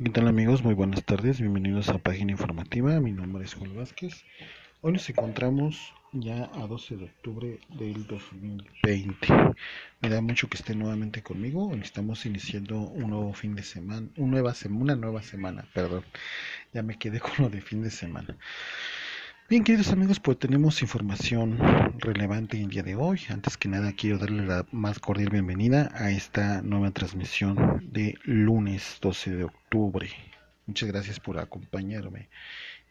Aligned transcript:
¿Qué 0.00 0.10
tal 0.10 0.28
amigos? 0.28 0.62
Muy 0.62 0.74
buenas 0.74 1.04
tardes, 1.04 1.40
bienvenidos 1.40 1.88
a 1.88 1.98
Página 1.98 2.30
Informativa, 2.30 3.00
mi 3.00 3.10
nombre 3.10 3.44
es 3.44 3.54
Juan 3.54 3.74
Vázquez. 3.74 4.24
Hoy 4.80 4.92
nos 4.92 5.10
encontramos 5.10 5.92
ya 6.12 6.48
a 6.54 6.68
12 6.68 6.96
de 6.98 7.04
octubre 7.06 7.58
del 7.80 8.06
2020. 8.06 9.26
Me 10.00 10.08
da 10.08 10.20
mucho 10.20 10.48
que 10.48 10.56
estén 10.56 10.78
nuevamente 10.78 11.24
conmigo, 11.24 11.74
estamos 11.82 12.24
iniciando 12.26 12.78
un 12.78 13.10
nuevo 13.10 13.32
fin 13.32 13.56
de 13.56 13.64
semana, 13.64 14.06
una 14.16 14.40
nueva, 14.40 14.54
una 14.70 14.94
nueva 14.94 15.22
semana, 15.22 15.66
perdón, 15.74 16.04
ya 16.72 16.84
me 16.84 16.96
quedé 16.96 17.18
con 17.20 17.32
lo 17.38 17.50
de 17.50 17.60
fin 17.60 17.82
de 17.82 17.90
semana. 17.90 18.36
Bien, 19.50 19.64
queridos 19.64 19.92
amigos, 19.92 20.20
pues 20.20 20.38
tenemos 20.38 20.82
información 20.82 21.58
relevante 22.00 22.60
el 22.60 22.68
día 22.68 22.82
de 22.82 22.96
hoy. 22.96 23.22
Antes 23.30 23.56
que 23.56 23.70
nada, 23.70 23.94
quiero 23.94 24.18
darle 24.18 24.44
la 24.44 24.66
más 24.72 24.98
cordial 24.98 25.30
bienvenida 25.30 25.90
a 25.94 26.10
esta 26.10 26.60
nueva 26.60 26.90
transmisión 26.90 27.88
de 27.90 28.18
lunes 28.24 28.98
12 29.00 29.36
de 29.36 29.44
octubre. 29.44 30.10
Muchas 30.66 30.90
gracias 30.90 31.18
por 31.18 31.38
acompañarme. 31.38 32.28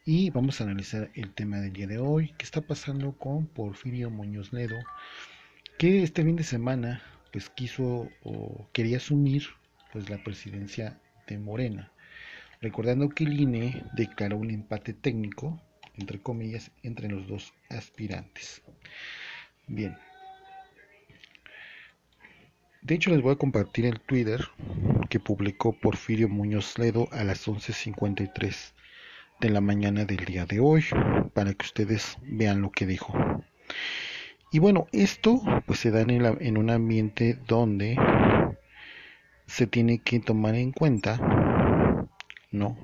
Y 0.03 0.31
vamos 0.31 0.59
a 0.59 0.63
analizar 0.63 1.11
el 1.13 1.31
tema 1.31 1.57
del 1.57 1.73
día 1.73 1.85
de 1.85 1.99
hoy, 1.99 2.33
qué 2.39 2.43
está 2.43 2.61
pasando 2.61 3.11
con 3.11 3.45
Porfirio 3.45 4.09
Muñoz 4.09 4.51
Ledo, 4.51 4.79
que 5.77 6.01
este 6.01 6.23
fin 6.23 6.37
de 6.37 6.43
semana 6.43 7.03
pues 7.31 7.51
quiso 7.51 8.09
o 8.23 8.67
quería 8.73 8.97
asumir 8.97 9.43
pues 9.93 10.09
la 10.09 10.23
presidencia 10.23 10.99
de 11.27 11.37
Morena. 11.37 11.91
Recordando 12.61 13.09
que 13.09 13.25
el 13.25 13.39
INE 13.39 13.83
declaró 13.93 14.37
un 14.37 14.49
empate 14.49 14.93
técnico 14.93 15.61
entre 15.97 16.19
comillas, 16.19 16.71
entre 16.83 17.09
los 17.09 17.27
dos 17.27 17.53
aspirantes. 17.69 18.61
Bien. 19.67 19.97
De 22.81 22.95
hecho, 22.95 23.09
les 23.09 23.21
voy 23.21 23.33
a 23.33 23.37
compartir 23.37 23.85
el 23.85 23.99
Twitter 23.99 24.47
que 25.09 25.19
publicó 25.19 25.73
Porfirio 25.73 26.29
Muñoz 26.29 26.77
Ledo 26.77 27.09
a 27.11 27.23
las 27.23 27.47
11.53 27.47 28.73
de 29.41 29.49
la 29.49 29.61
mañana 29.61 30.05
del 30.05 30.23
día 30.23 30.45
de 30.45 30.59
hoy, 30.59 30.85
para 31.33 31.53
que 31.53 31.65
ustedes 31.65 32.17
vean 32.21 32.61
lo 32.61 32.71
que 32.71 32.85
dijo. 32.85 33.13
Y 34.51 34.59
bueno, 34.59 34.87
esto 34.93 35.41
pues 35.65 35.79
se 35.79 35.91
da 35.91 36.01
en, 36.01 36.11
en 36.11 36.57
un 36.57 36.69
ambiente 36.69 37.37
donde 37.47 37.97
se 39.47 39.67
tiene 39.67 39.99
que 39.99 40.19
tomar 40.19 40.55
en 40.55 40.71
cuenta, 40.71 41.17
¿no? 42.51 42.77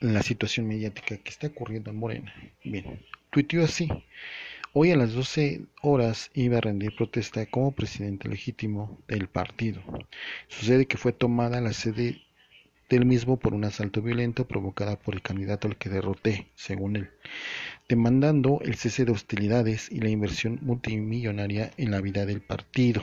La 0.00 0.22
situación 0.22 0.68
mediática 0.68 1.16
que 1.16 1.30
está 1.30 1.46
ocurriendo 1.46 1.90
en 1.90 1.96
Morena. 1.96 2.34
Bien, 2.64 3.00
tuiteó 3.30 3.64
así. 3.64 3.88
Hoy 4.72 4.90
a 4.90 4.96
las 4.96 5.14
12 5.14 5.62
horas 5.80 6.30
iba 6.34 6.58
a 6.58 6.60
rendir 6.60 6.94
protesta 6.94 7.46
como 7.46 7.72
presidente 7.72 8.28
legítimo 8.28 9.00
del 9.08 9.26
partido. 9.26 9.82
Sucede 10.48 10.86
que 10.86 10.98
fue 10.98 11.12
tomada 11.12 11.62
la 11.62 11.72
sede 11.72 12.20
del 12.90 13.06
mismo 13.06 13.38
por 13.38 13.54
un 13.54 13.64
asalto 13.64 14.02
violento 14.02 14.46
provocada 14.46 14.98
por 14.98 15.14
el 15.14 15.22
candidato 15.22 15.66
al 15.66 15.76
que 15.76 15.88
derroté, 15.88 16.48
según 16.54 16.96
él, 16.96 17.10
demandando 17.88 18.60
el 18.62 18.76
cese 18.76 19.04
de 19.04 19.12
hostilidades 19.12 19.90
y 19.90 20.00
la 20.00 20.10
inversión 20.10 20.58
multimillonaria 20.62 21.70
en 21.78 21.90
la 21.90 22.00
vida 22.00 22.26
del 22.26 22.42
partido. 22.42 23.02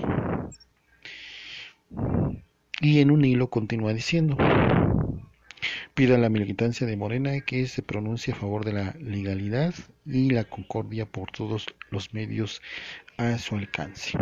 Y 2.82 3.00
en 3.00 3.12
un 3.12 3.26
hilo 3.26 3.50
continúa 3.50 3.94
diciendo, 3.94 4.38
Pido 5.96 6.16
a 6.16 6.18
la 6.18 6.30
militancia 6.30 6.88
de 6.88 6.98
Morena 6.98 7.40
que 7.42 7.68
se 7.68 7.84
pronuncie 7.84 8.34
a 8.34 8.36
favor 8.36 8.66
de 8.66 8.74
la 8.74 8.96
legalidad 9.00 9.76
y 10.08 10.32
la 10.32 10.44
concordia 10.44 11.06
por 11.06 11.30
todos 11.30 11.68
los 11.92 12.16
medios 12.16 12.64
a 13.18 13.38
su 13.38 13.56
alcance. 13.56 14.18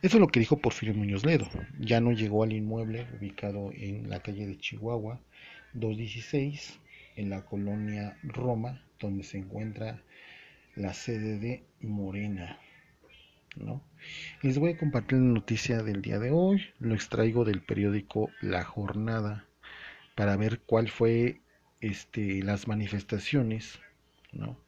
Eso 0.00 0.16
es 0.16 0.20
lo 0.20 0.28
que 0.28 0.40
dijo 0.40 0.56
Porfirio 0.56 0.94
Muñoz 0.94 1.26
Ledo. 1.26 1.46
Ya 1.78 2.00
no 2.00 2.12
llegó 2.12 2.44
al 2.44 2.54
inmueble 2.54 3.08
ubicado 3.18 3.72
en 3.74 4.08
la 4.08 4.20
calle 4.20 4.46
de 4.46 4.56
Chihuahua 4.56 5.20
216, 5.74 6.80
en 7.16 7.28
la 7.28 7.44
colonia 7.44 8.16
Roma, 8.22 8.82
donde 8.98 9.22
se 9.22 9.36
encuentra 9.36 10.02
la 10.76 10.94
sede 10.94 11.38
de 11.38 11.62
Morena. 11.82 12.58
¿no? 13.54 13.82
Les 14.40 14.58
voy 14.58 14.72
a 14.72 14.78
compartir 14.78 15.18
la 15.18 15.24
noticia 15.24 15.82
del 15.82 16.00
día 16.00 16.18
de 16.18 16.30
hoy. 16.30 16.62
Lo 16.78 16.94
extraigo 16.94 17.44
del 17.44 17.60
periódico 17.60 18.30
La 18.40 18.64
Jornada 18.64 19.44
para 20.20 20.36
ver 20.36 20.60
cuál 20.66 20.90
fue 20.90 21.40
este, 21.80 22.42
las 22.42 22.68
manifestaciones 22.68 23.78
¿no? 24.32 24.60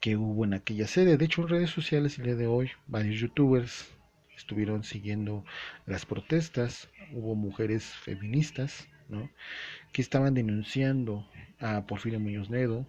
que 0.00 0.16
hubo 0.16 0.44
en 0.44 0.54
aquella 0.54 0.88
sede. 0.88 1.16
De 1.16 1.24
hecho, 1.24 1.42
en 1.42 1.48
redes 1.50 1.70
sociales 1.70 2.18
el 2.18 2.24
día 2.24 2.34
de 2.34 2.48
hoy, 2.48 2.72
varios 2.88 3.20
youtubers 3.20 3.88
estuvieron 4.36 4.82
siguiendo 4.82 5.44
las 5.86 6.04
protestas. 6.04 6.88
Hubo 7.12 7.36
mujeres 7.36 7.84
feministas 7.84 8.88
¿no? 9.08 9.30
que 9.92 10.02
estaban 10.02 10.34
denunciando 10.34 11.28
a 11.60 11.86
Porfirio 11.86 12.18
Muñoz 12.18 12.50
Ledo 12.50 12.84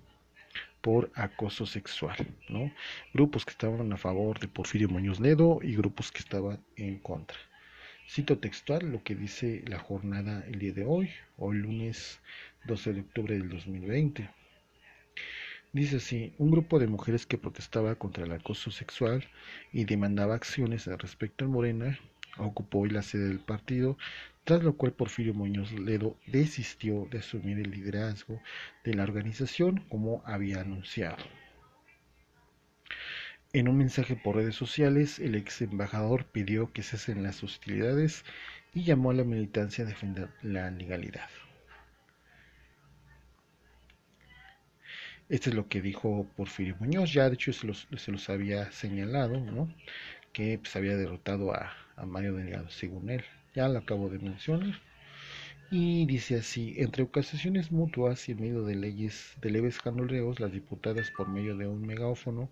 por 0.81 1.12
acoso 1.14 1.68
sexual, 1.68 2.18
¿no? 2.50 2.74
Grupos 3.14 3.46
que 3.46 3.52
estaban 3.52 3.94
a 3.94 3.98
favor 3.98 4.40
de 4.40 4.48
Porfirio 4.48 4.90
Muñoz 4.90 5.20
Ledo 5.20 5.60
y 5.62 5.75
grupos 5.75 6.12
que 6.12 6.22
estaban 6.22 6.60
en 6.75 6.98
contra. 6.98 7.38
Cito 8.08 8.38
textual 8.38 8.91
lo 8.91 9.03
que 9.03 9.16
dice 9.16 9.64
la 9.68 9.80
jornada 9.80 10.44
el 10.47 10.59
día 10.59 10.74
de 10.74 10.86
hoy, 10.86 11.09
hoy 11.38 11.58
lunes 11.58 12.19
12 12.66 12.94
de 12.94 13.02
octubre 13.02 13.38
del 13.38 13.50
2020. 13.50 14.30
Dice 15.72 15.96
así, 15.97 16.34
un 16.38 16.52
grupo 16.52 16.80
de 16.80 16.88
mujeres 16.88 17.25
que 17.25 17.38
protestaba 17.38 17.96
contra 17.96 18.25
el 18.25 18.31
acoso 18.31 18.72
sexual 18.72 19.28
y 19.72 19.86
demandaba 19.86 20.36
acciones 20.36 20.88
al 20.88 21.00
respecto 21.00 21.46
en 21.46 21.52
Morena 21.52 22.00
ocupó 22.38 22.80
hoy 22.80 22.90
la 22.90 23.03
sede 23.03 23.28
del 23.28 23.40
partido, 23.40 23.97
tras 24.44 24.63
lo 24.63 24.75
cual 24.75 24.94
Porfirio 24.94 25.34
Muñoz 25.34 25.72
Ledo 25.72 26.18
desistió 26.28 27.08
de 27.12 27.19
asumir 27.19 27.59
el 27.59 27.72
liderazgo 27.72 28.42
de 28.84 28.94
la 28.94 29.03
organización 29.03 29.86
como 29.90 30.24
había 30.25 30.62
anunciado. 30.62 31.24
En 33.56 33.68
un 33.68 33.78
mensaje 33.78 34.16
por 34.16 34.36
redes 34.36 34.56
sociales, 34.56 35.19
el 35.19 35.36
ex 35.36 35.62
embajador 35.62 36.25
pidió 36.25 36.74
que 36.74 36.81
cesen 36.81 37.22
las 37.22 37.44
hostilidades 37.44 38.25
y 38.74 38.84
llamó 38.84 39.12
a 39.12 39.14
la 39.14 39.24
militancia 39.24 39.84
a 39.84 39.88
defender 39.88 40.30
la 40.41 40.72
legalidad. 40.72 41.30
Esto 45.30 45.52
es 45.52 45.56
lo 45.56 45.68
que 45.68 45.81
dijo 45.81 46.25
Porfirio 46.36 46.75
Muñoz, 46.80 47.13
ya 47.13 47.30
de 47.30 47.36
hecho 47.36 47.53
se 47.53 47.68
los, 47.68 48.30
había 48.31 48.72
señalado, 48.72 49.40
¿no? 49.40 49.72
que 50.31 50.58
pues, 50.58 50.75
había 50.75 50.97
derrotado 50.97 51.53
a, 51.53 51.72
Mario 52.08 52.34
Delgado, 52.34 52.72
según 52.72 53.12
él. 53.12 53.24
Ya 53.53 53.69
lo 53.69 53.78
acabo 53.78 54.09
de 54.09 54.18
mencionar. 54.18 54.81
Y 55.69 56.08
dice 56.08 56.38
así, 56.38 56.74
entre 56.78 57.03
ocasiones 57.03 57.72
mutuas 57.72 58.28
y 58.30 58.31
en 58.31 58.42
medio 58.42 58.63
de 58.63 58.75
leyes 58.75 59.36
de 59.42 59.52
leves 59.52 59.80
canoleos, 59.80 60.40
las 60.40 60.52
diputadas 60.52 61.12
por 61.12 61.30
medio 61.30 61.56
de 61.56 61.68
un 61.68 61.86
megáfono 61.86 62.50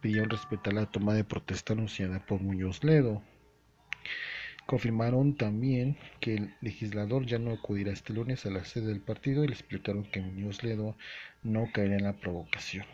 pidieron 0.00 0.30
respetar 0.30 0.72
la 0.72 0.86
toma 0.86 1.14
de 1.14 1.24
protesta 1.24 1.72
anunciada 1.72 2.24
por 2.24 2.40
Muñoz 2.40 2.84
Ledo. 2.84 3.22
Confirmaron 4.66 5.34
también 5.34 5.96
que 6.20 6.34
el 6.34 6.54
legislador 6.60 7.24
ya 7.24 7.38
no 7.38 7.52
acudirá 7.52 7.92
este 7.92 8.12
lunes 8.12 8.44
a 8.44 8.50
la 8.50 8.64
sede 8.64 8.88
del 8.88 9.00
partido 9.00 9.42
y 9.42 9.48
le 9.48 9.54
explicaron 9.54 10.04
que 10.04 10.20
Muñoz 10.20 10.62
Ledo 10.62 10.96
no 11.42 11.70
caerá 11.72 11.96
en 11.96 12.04
la 12.04 12.12
provocación. 12.12 12.84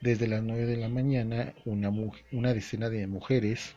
Desde 0.00 0.28
las 0.28 0.42
9 0.42 0.66
de 0.66 0.76
la 0.76 0.88
mañana, 0.88 1.54
una, 1.64 2.54
decena 2.54 2.88
de 2.88 3.06
mujeres 3.06 3.74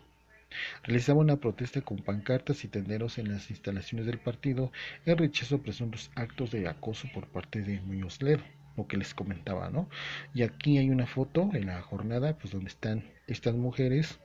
realizaba 0.84 1.20
una 1.20 1.38
protesta 1.38 1.82
con 1.82 1.98
pancartas 1.98 2.64
y 2.64 2.68
tenderos 2.68 3.18
en 3.18 3.30
las 3.30 3.50
instalaciones 3.50 4.06
del 4.06 4.20
partido 4.20 4.72
en 5.06 5.18
rechazo 5.18 5.56
a 5.56 5.62
presuntos 5.62 6.12
actos 6.16 6.52
de 6.52 6.68
acoso 6.68 7.08
por 7.14 7.28
parte 7.28 7.62
de 7.62 7.82
Muñoz 7.82 8.22
Ledo 8.22 8.44
lo 8.78 8.88
que 8.88 8.98
les 8.98 9.14
comentaba, 9.14 9.70
¿no? 9.70 9.90
Y 10.34 10.44
aquí 10.44 10.78
hay 10.78 10.90
una 10.90 11.08
foto 11.08 11.50
en 11.54 11.68
la 11.68 11.82
jornada, 11.82 12.38
pues 12.38 12.54
donde 12.54 12.70
están 12.70 13.04
estas 13.28 13.56
mujeres 13.56 14.20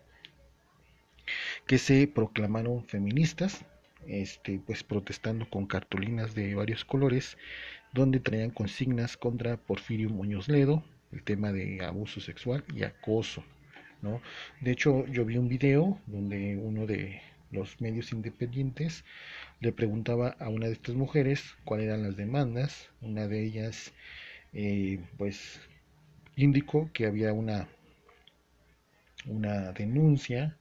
que 1.66 1.78
se 1.78 2.06
proclamaron 2.08 2.84
feministas, 2.84 3.64
este, 4.06 4.60
pues 4.66 4.82
protestando 4.82 5.48
con 5.48 5.66
cartulinas 5.66 6.34
de 6.34 6.54
varios 6.54 6.84
colores, 6.84 7.36
donde 7.92 8.20
traían 8.20 8.50
consignas 8.50 9.16
contra 9.16 9.56
Porfirio 9.56 10.10
Muñoz 10.10 10.48
Ledo, 10.48 10.84
el 11.12 11.22
tema 11.22 11.52
de 11.52 11.84
abuso 11.84 12.20
sexual 12.20 12.64
y 12.74 12.84
acoso, 12.84 13.44
¿no? 14.02 14.20
De 14.60 14.70
hecho, 14.70 15.06
yo 15.06 15.24
vi 15.24 15.36
un 15.36 15.48
video 15.48 16.00
donde 16.06 16.56
uno 16.56 16.86
de 16.86 17.20
los 17.50 17.80
medios 17.80 18.12
independientes 18.12 19.04
le 19.60 19.72
preguntaba 19.72 20.36
a 20.38 20.48
una 20.48 20.66
de 20.66 20.72
estas 20.74 20.94
mujeres 20.94 21.56
cuáles 21.64 21.86
eran 21.86 22.02
las 22.02 22.16
demandas, 22.16 22.88
una 23.00 23.26
de 23.26 23.44
ellas 23.44 23.92
eh, 24.52 25.00
pues 25.16 25.60
indicó 26.36 26.90
que 26.92 27.06
había 27.06 27.32
una, 27.32 27.68
una 29.26 29.72
denuncia, 29.72 30.56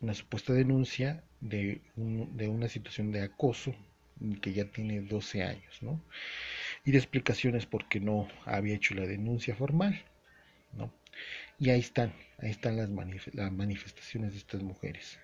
una 0.00 0.14
supuesta 0.14 0.52
denuncia 0.52 1.22
de, 1.40 1.80
de 1.96 2.48
una 2.48 2.68
situación 2.68 3.12
de 3.12 3.22
acoso 3.22 3.74
que 4.40 4.52
ya 4.52 4.64
tiene 4.66 5.00
12 5.00 5.42
años, 5.42 5.82
¿no? 5.82 6.00
Y 6.84 6.92
de 6.92 6.98
explicaciones 6.98 7.66
por 7.66 7.88
qué 7.88 8.00
no 8.00 8.28
había 8.44 8.74
hecho 8.76 8.94
la 8.94 9.06
denuncia 9.06 9.56
formal, 9.56 10.00
¿no? 10.72 10.92
Y 11.58 11.70
ahí 11.70 11.80
están, 11.80 12.12
ahí 12.38 12.50
están 12.50 12.76
las, 12.76 12.90
las 13.34 13.52
manifestaciones 13.52 14.32
de 14.32 14.38
estas 14.38 14.62
mujeres. 14.62 15.18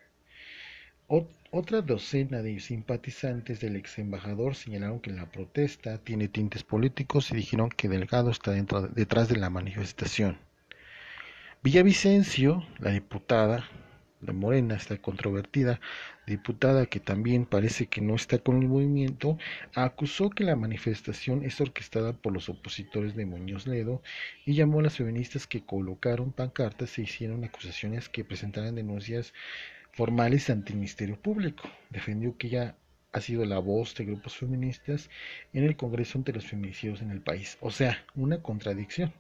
Otra 1.51 1.81
docena 1.81 2.43
de 2.43 2.61
simpatizantes 2.61 3.61
del 3.61 3.77
ex 3.77 3.99
embajador 3.99 4.55
señalaron 4.55 5.01
que 5.01 5.11
la 5.11 5.31
protesta 5.31 5.97
tiene 5.99 6.29
tintes 6.29 6.63
políticos 6.63 7.31
y 7.31 7.37
dijeron 7.37 7.71
que 7.71 7.89
Delgado 7.89 8.31
está 8.31 8.53
detrás 8.53 9.29
de 9.29 9.37
la 9.37 9.49
manifestación. 9.49 10.39
Villavicencio, 11.63 12.63
la 12.79 12.91
diputada, 12.91 13.67
la 14.21 14.33
Morena, 14.33 14.75
esta 14.75 14.97
controvertida 14.99 15.81
diputada 16.27 16.87
que 16.87 17.01
también 17.01 17.47
parece 17.47 17.87
que 17.87 18.01
no 18.01 18.15
está 18.15 18.39
con 18.39 18.61
el 18.61 18.69
movimiento, 18.69 19.39
acusó 19.75 20.29
que 20.29 20.45
la 20.45 20.57
manifestación 20.57 21.45
es 21.45 21.61
orquestada 21.61 22.13
por 22.13 22.33
los 22.33 22.49
opositores 22.49 23.15
de 23.15 23.27
Muñoz 23.27 23.67
Ledo 23.67 24.03
y 24.45 24.55
llamó 24.55 24.81
a 24.81 24.83
las 24.83 24.97
feministas 24.97 25.47
que 25.47 25.65
colocaron 25.65 26.33
pancartas 26.33 26.99
e 26.99 27.03
hicieron 27.03 27.45
acusaciones 27.45 28.09
que 28.09 28.25
presentaran 28.25 28.75
denuncias 28.75 29.33
formales 29.99 30.49
ante 30.49 30.71
el 30.71 30.79
Ministerio 30.79 31.21
Público. 31.21 31.69
Defendió 31.91 32.37
que 32.39 32.47
ella 32.47 32.77
ha 33.11 33.21
sido 33.21 33.45
la 33.45 33.59
voz 33.59 33.97
de 33.97 34.05
grupos 34.05 34.37
feministas 34.37 35.11
en 35.53 35.65
el 35.65 35.77
Congreso 35.77 36.19
ante 36.19 36.33
los 36.33 36.47
feminicidios 36.47 37.03
en 37.03 37.11
el 37.11 37.21
país. 37.21 37.59
O 37.61 37.73
sea, 37.73 37.99
una 38.15 38.41
contradicción 38.41 39.13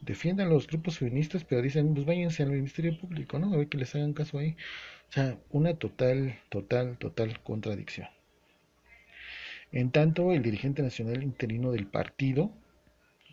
defiendan 0.00 0.48
los 0.48 0.68
grupos 0.68 0.98
feministas, 0.98 1.42
pero 1.42 1.60
dicen, 1.60 1.92
pues 1.92 2.06
váyanse 2.06 2.44
al 2.44 2.50
Ministerio 2.50 2.96
Público, 3.00 3.40
¿no? 3.40 3.52
A 3.52 3.56
ver 3.56 3.68
que 3.68 3.78
les 3.78 3.92
hagan 3.96 4.12
caso 4.12 4.38
ahí. 4.38 4.56
O 5.08 5.12
sea, 5.12 5.38
una 5.50 5.74
total, 5.74 6.38
total, 6.50 6.98
total 6.98 7.40
contradicción. 7.40 8.06
En 9.72 9.90
tanto, 9.90 10.32
el 10.32 10.42
dirigente 10.42 10.82
nacional 10.82 11.24
interino 11.24 11.72
del 11.72 11.88
partido, 11.88 12.52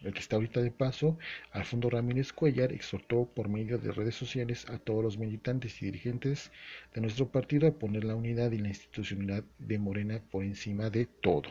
el 0.03 0.13
que 0.13 0.19
está 0.19 0.35
ahorita 0.35 0.61
de 0.61 0.71
paso, 0.71 1.17
Alfonso 1.51 1.89
Ramírez 1.89 2.31
Cuellar, 2.33 2.71
exhortó 2.71 3.25
por 3.25 3.49
medio 3.49 3.77
de 3.77 3.91
redes 3.91 4.15
sociales 4.15 4.67
a 4.69 4.77
todos 4.77 5.03
los 5.03 5.17
militantes 5.17 5.81
y 5.81 5.85
dirigentes 5.85 6.51
de 6.93 7.01
nuestro 7.01 7.27
partido 7.27 7.67
a 7.67 7.73
poner 7.73 8.03
la 8.03 8.15
unidad 8.15 8.51
y 8.51 8.59
la 8.59 8.69
institucionalidad 8.69 9.43
de 9.57 9.79
Morena 9.79 10.21
por 10.31 10.43
encima 10.43 10.89
de 10.89 11.05
todo. 11.05 11.49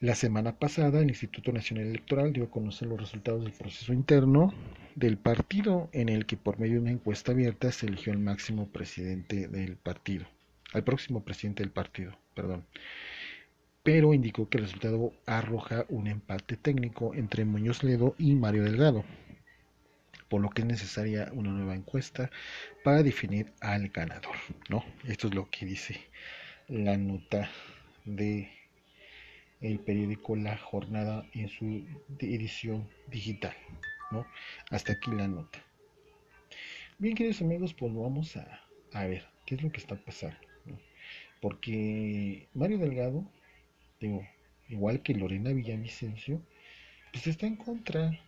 La 0.00 0.14
semana 0.14 0.56
pasada, 0.56 1.00
el 1.00 1.08
Instituto 1.08 1.50
Nacional 1.50 1.88
Electoral 1.88 2.32
dio 2.32 2.44
a 2.44 2.50
conocer 2.50 2.86
los 2.86 3.00
resultados 3.00 3.42
del 3.42 3.52
proceso 3.52 3.92
interno 3.92 4.54
del 4.94 5.18
partido, 5.18 5.90
en 5.92 6.08
el 6.08 6.24
que 6.24 6.36
por 6.36 6.60
medio 6.60 6.74
de 6.74 6.82
una 6.82 6.90
encuesta 6.92 7.32
abierta 7.32 7.72
se 7.72 7.86
eligió 7.86 8.12
al 8.12 8.20
máximo 8.20 8.68
presidente 8.68 9.48
del 9.48 9.74
partido, 9.74 10.26
al 10.72 10.84
próximo 10.84 11.24
presidente 11.24 11.64
del 11.64 11.72
partido, 11.72 12.16
perdón. 12.34 12.64
Pero 13.90 14.12
indicó 14.12 14.50
que 14.50 14.58
el 14.58 14.64
resultado 14.64 15.14
arroja 15.24 15.86
un 15.88 16.08
empate 16.08 16.58
técnico 16.58 17.14
entre 17.14 17.46
Muñoz 17.46 17.82
Ledo 17.82 18.14
y 18.18 18.34
Mario 18.34 18.64
Delgado, 18.64 19.02
por 20.28 20.42
lo 20.42 20.50
que 20.50 20.60
es 20.60 20.68
necesaria 20.68 21.30
una 21.32 21.52
nueva 21.52 21.74
encuesta 21.74 22.30
para 22.84 23.02
definir 23.02 23.50
al 23.62 23.88
ganador, 23.88 24.36
¿no? 24.68 24.84
Esto 25.06 25.28
es 25.28 25.34
lo 25.34 25.48
que 25.48 25.64
dice 25.64 26.02
la 26.68 26.98
nota 26.98 27.48
de 28.04 28.50
periódico 29.86 30.36
La 30.36 30.58
Jornada 30.58 31.24
en 31.32 31.48
su 31.48 31.82
edición 32.18 32.86
digital. 33.06 33.56
¿no? 34.10 34.26
Hasta 34.70 34.92
aquí 34.92 35.12
la 35.12 35.28
nota. 35.28 35.60
Bien, 36.98 37.14
queridos 37.14 37.40
amigos, 37.40 37.72
pues 37.72 37.94
vamos 37.94 38.36
a, 38.36 39.06
ver 39.06 39.24
qué 39.46 39.54
es 39.54 39.62
lo 39.62 39.72
que 39.72 39.78
está 39.78 39.96
pasando. 39.96 40.36
Porque 41.40 42.48
Mario 42.52 42.76
Delgado, 42.76 43.24
digo, 44.00 44.26
igual 44.68 45.02
que 45.02 45.14
Lorena 45.14 45.52
Villavicencio, 45.52 46.40
pues 47.12 47.26
está 47.26 47.46
en 47.46 47.56
contra 47.56 48.18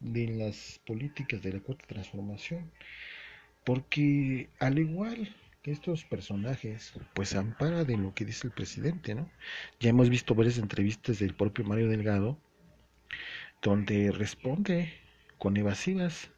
de 0.00 0.28
las 0.28 0.80
políticas 0.86 1.42
de 1.42 1.54
la 1.54 1.60
cuarta 1.60 1.86
transformación. 1.86 2.70
Porque 3.64 4.48
al 4.58 4.78
igual 4.78 5.34
estos 5.64 6.04
personajes 6.04 6.92
pues 7.14 7.34
ampara 7.34 7.84
de 7.84 7.96
lo 7.96 8.14
que 8.14 8.24
dice 8.24 8.46
el 8.46 8.52
presidente, 8.52 9.14
¿no? 9.14 9.30
Ya 9.80 9.90
hemos 9.90 10.10
visto 10.10 10.34
varias 10.34 10.58
entrevistas 10.58 11.18
del 11.18 11.34
propio 11.34 11.64
Mario 11.64 11.88
Delgado 11.88 12.38
donde 13.62 14.12
responde 14.12 14.92
con 15.38 15.56
evasivas 15.56 16.30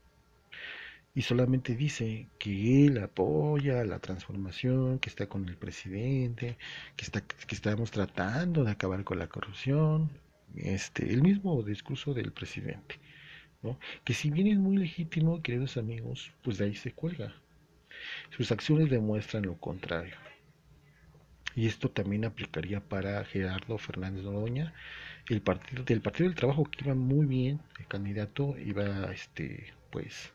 y 1.16 1.22
solamente 1.22 1.74
dice 1.74 2.28
que 2.38 2.86
él 2.86 2.98
apoya 2.98 3.82
la 3.84 4.00
transformación, 4.00 4.98
que 4.98 5.08
está 5.08 5.26
con 5.26 5.48
el 5.48 5.56
presidente, 5.56 6.58
que 6.94 7.04
está 7.06 7.22
que 7.22 7.54
estamos 7.54 7.90
tratando 7.90 8.64
de 8.64 8.72
acabar 8.72 9.02
con 9.02 9.18
la 9.18 9.26
corrupción, 9.26 10.10
este 10.54 11.10
el 11.14 11.22
mismo 11.22 11.62
discurso 11.62 12.12
del 12.12 12.32
presidente, 12.32 12.96
¿no? 13.62 13.78
Que 14.04 14.12
si 14.12 14.30
bien 14.30 14.48
es 14.48 14.58
muy 14.58 14.76
legítimo, 14.76 15.42
queridos 15.42 15.78
amigos, 15.78 16.32
pues 16.42 16.58
de 16.58 16.66
ahí 16.66 16.74
se 16.74 16.92
cuelga. 16.92 17.34
Sus 18.36 18.52
acciones 18.52 18.90
demuestran 18.90 19.46
lo 19.46 19.56
contrario. 19.56 20.16
Y 21.54 21.66
esto 21.66 21.90
también 21.90 22.26
aplicaría 22.26 22.80
para 22.80 23.24
Gerardo 23.24 23.78
Fernández 23.78 24.22
Noroña, 24.22 24.74
el 25.30 25.40
partido 25.40 25.82
del 25.82 26.02
Partido 26.02 26.28
del 26.28 26.36
Trabajo 26.36 26.64
que 26.64 26.84
iba 26.84 26.94
muy 26.94 27.24
bien, 27.24 27.62
el 27.78 27.86
candidato 27.86 28.54
iba 28.58 29.10
este 29.12 29.72
pues 29.90 30.34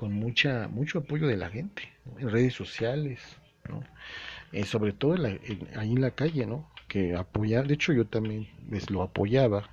con 0.00 0.14
mucha 0.14 0.66
mucho 0.68 1.00
apoyo 1.00 1.26
de 1.26 1.36
la 1.36 1.50
gente 1.50 1.82
en 2.18 2.30
redes 2.30 2.54
sociales, 2.54 3.20
¿no? 3.68 3.84
Eh, 4.50 4.64
sobre 4.64 4.94
todo 4.94 5.14
ahí 5.76 5.92
en 5.92 6.00
la 6.00 6.12
calle, 6.12 6.46
¿no? 6.46 6.66
Que 6.88 7.14
apoyar, 7.14 7.66
de 7.66 7.74
hecho 7.74 7.92
yo 7.92 8.06
también 8.06 8.48
pues, 8.70 8.88
lo 8.88 9.02
apoyaba, 9.02 9.68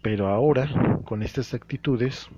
pero 0.00 0.28
ahora 0.28 0.70
con 1.04 1.22
estas 1.22 1.52
actitudes 1.52 2.30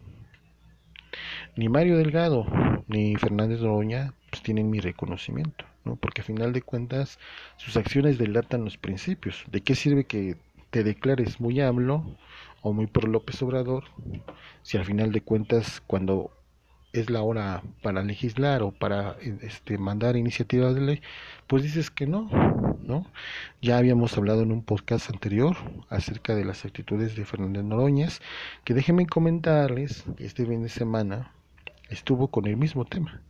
ni 1.55 1.69
Mario 1.69 1.99
Delgado 1.99 2.45
ni 2.89 3.15
Fernández 3.15 3.61
Noroña 3.61 4.13
pues 4.31 4.43
tienen 4.43 4.69
mi 4.69 4.81
reconocimiento, 4.81 5.67
¿no? 5.85 5.95
Porque 5.95 6.23
a 6.23 6.25
final 6.25 6.53
de 6.53 6.63
cuentas 6.63 7.21
sus 7.59 7.77
acciones 7.77 8.19
delatan 8.19 8.65
los 8.65 8.77
principios. 8.77 9.45
¿De 9.53 9.61
qué 9.61 9.77
sirve 9.77 10.03
que 10.03 10.37
te 10.71 10.83
declares 10.83 11.39
muy 11.39 11.61
AMLO 11.61 12.17
o 12.63 12.73
muy 12.73 12.89
por 12.89 13.07
López 13.07 13.41
Obrador 13.41 13.85
si 14.63 14.79
al 14.79 14.85
final 14.85 15.13
de 15.13 15.21
cuentas 15.21 15.81
cuando 15.87 16.33
es 17.01 17.11
la 17.11 17.23
hora 17.23 17.63
para 17.83 18.03
legislar 18.03 18.63
o 18.63 18.73
para 18.73 19.17
este 19.43 19.79
mandar 19.79 20.17
iniciativas 20.17 20.75
de 20.75 20.81
ley, 20.81 21.03
pues 21.47 21.63
dices 21.63 21.91
que 21.91 22.07
no, 22.07 22.29
¿no? 22.83 23.07
Ya 23.63 23.79
habíamos 23.79 24.17
hablado 24.17 24.43
en 24.43 24.53
un 24.53 24.63
podcast 24.63 25.11
anterior 25.11 25.57
acerca 25.89 26.35
de 26.35 26.45
las 26.45 26.65
actitudes 26.65 27.17
de 27.17 27.25
Fernández 27.25 27.65
Noroñas, 27.65 28.21
que 28.65 28.75
déjenme 28.75 29.07
comentarles 29.07 30.05
que 30.17 30.25
este 30.27 30.47
fin 30.47 30.63
de 30.63 30.69
semana 30.69 31.33
estuvo 31.89 32.29
con 32.29 32.47
el 32.47 32.57
mismo 32.57 32.85
tema, 32.85 33.23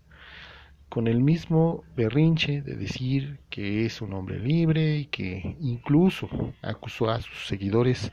con 0.89 1.07
el 1.07 1.21
mismo 1.21 1.85
berrinche 1.97 2.63
de 2.63 2.75
decir 2.75 3.39
que 3.51 3.85
es 3.85 4.01
un 4.01 4.15
hombre 4.15 4.39
libre 4.39 4.97
y 4.99 5.05
que 5.07 5.57
incluso 5.61 6.29
acusó 6.63 7.11
a 7.11 7.21
sus 7.21 7.47
seguidores 7.47 8.11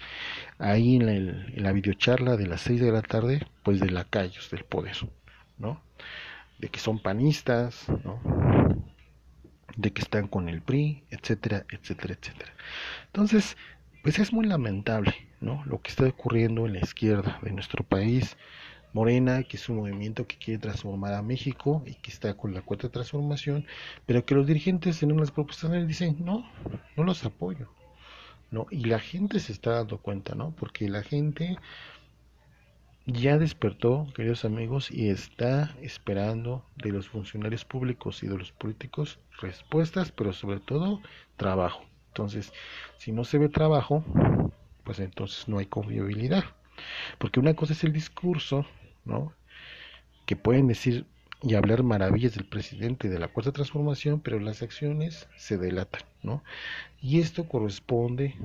ahí 0.59 0.97
en 0.97 1.63
la, 1.63 1.71
videocharla 1.71 2.37
de 2.37 2.47
las 2.47 2.61
6 2.61 2.81
de 2.81 2.91
la 2.91 3.01
tarde, 3.01 3.47
pues 3.63 3.79
de 3.79 3.89
lacayos 3.89 4.49
del 4.51 4.65
poder, 4.65 4.95
¿no? 5.57 5.81
De 6.59 6.69
que 6.69 6.79
son 6.79 6.99
panistas, 6.99 7.85
¿no? 8.03 8.19
De 9.75 9.91
que 9.91 10.01
están 10.01 10.27
con 10.27 10.49
el 10.49 10.61
PRI, 10.61 11.03
etcétera, 11.09 11.65
etcétera, 11.69 12.15
etcétera. 12.19 12.53
Entonces, 13.07 13.57
pues 14.03 14.19
es 14.19 14.31
muy 14.31 14.45
lamentable, 14.45 15.13
¿no? 15.41 15.63
Lo 15.65 15.81
que 15.81 15.89
está 15.89 16.05
ocurriendo 16.05 16.65
en 16.65 16.73
la 16.73 16.79
izquierda 16.79 17.39
de 17.41 17.51
nuestro 17.51 17.83
país, 17.83 18.37
Morena, 18.93 19.43
que 19.43 19.57
es 19.57 19.67
un 19.67 19.77
movimiento 19.77 20.25
que 20.25 20.37
quiere 20.37 20.59
transformar 20.59 21.13
a 21.13 21.21
México 21.21 21.83
y 21.85 21.95
que 21.95 22.11
está 22.11 22.35
con 22.35 22.53
la 22.53 22.61
cuarta 22.61 22.87
transformación, 22.87 23.65
pero 24.05 24.25
que 24.25 24.35
los 24.35 24.47
dirigentes 24.47 25.03
en 25.03 25.11
unas 25.11 25.31
propuestas 25.31 25.85
dicen, 25.85 26.17
no, 26.23 26.49
no 26.95 27.03
los 27.03 27.25
apoyo. 27.25 27.69
¿no? 28.51 28.67
Y 28.71 28.85
la 28.85 28.99
gente 28.99 29.39
se 29.39 29.51
está 29.51 29.71
dando 29.71 29.97
cuenta, 29.97 30.33
¿no? 30.33 30.51
Porque 30.51 30.87
la 30.87 31.03
gente 31.03 31.57
ya 33.05 33.37
despertó, 33.37 34.07
queridos 34.15 34.45
amigos, 34.45 34.91
y 34.91 35.09
está 35.09 35.75
esperando 35.81 36.65
de 36.75 36.91
los 36.91 37.07
funcionarios 37.09 37.65
públicos 37.65 38.23
y 38.23 38.27
de 38.27 38.37
los 38.37 38.51
políticos 38.51 39.19
respuestas, 39.39 40.11
pero 40.11 40.33
sobre 40.33 40.59
todo 40.59 41.01
trabajo. 41.37 41.83
Entonces, 42.09 42.53
si 42.97 43.11
no 43.11 43.23
se 43.23 43.37
ve 43.37 43.49
trabajo, 43.49 44.03
pues 44.83 44.99
entonces 44.99 45.47
no 45.47 45.59
hay 45.59 45.65
confiabilidad. 45.65 46.43
Porque 47.17 47.39
una 47.39 47.53
cosa 47.53 47.73
es 47.73 47.83
el 47.83 47.93
discurso 47.93 48.65
¿no? 49.05 49.33
Que 50.25 50.35
pueden 50.35 50.67
decir 50.67 51.05
y 51.41 51.53
hablar 51.53 51.83
maravillas 51.83 52.33
del 52.33 52.45
presidente 52.45 53.07
de 53.07 53.19
la 53.19 53.27
cuarta 53.27 53.51
transformación, 53.51 54.19
pero 54.19 54.39
las 54.39 54.63
acciones 54.63 55.29
se 55.37 55.57
delatan, 55.57 56.01
¿no? 56.23 56.43
Y 57.01 57.19
esto 57.19 57.47
corresponde 57.47 58.35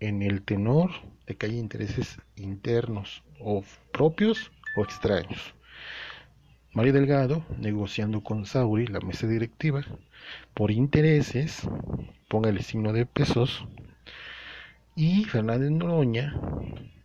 en 0.00 0.22
el 0.22 0.42
tenor 0.42 0.90
de 1.26 1.36
que 1.36 1.46
hay 1.46 1.58
intereses 1.58 2.18
internos 2.36 3.22
o 3.40 3.64
propios 3.92 4.50
o 4.76 4.84
extraños. 4.84 5.54
Mario 6.72 6.92
Delgado, 6.92 7.44
negociando 7.58 8.22
con 8.22 8.46
Sauri, 8.46 8.86
la 8.86 9.00
mesa 9.00 9.26
directiva, 9.26 9.84
por 10.54 10.70
intereses, 10.70 11.68
póngale 12.28 12.62
signo 12.62 12.92
de 12.92 13.06
pesos, 13.06 13.64
y 14.94 15.24
Fernández 15.24 15.70
Noroña, 15.70 16.38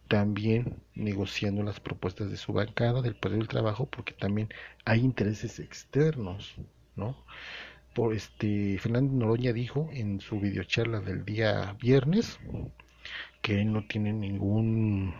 también 0.08 0.78
negociando 0.96 1.64
las 1.64 1.80
propuestas 1.80 2.30
de 2.30 2.38
su 2.38 2.54
bancada 2.54 3.02
del 3.02 3.16
Poder 3.16 3.40
del 3.40 3.48
Trabajo, 3.48 3.86
porque 3.86 4.14
también 4.14 4.50
hay 4.86 5.00
intereses 5.00 5.60
externos, 5.60 6.56
¿no? 6.96 7.16
por 7.94 8.14
este 8.14 8.78
Fernando 8.80 9.14
Noroña 9.14 9.54
dijo 9.54 9.90
en 9.94 10.20
su 10.20 10.40
videocharla 10.40 11.00
del 11.00 11.26
día 11.26 11.76
viernes 11.80 12.40
que 13.44 13.66
no 13.66 13.84
tiene 13.84 14.14
ningún 14.14 15.14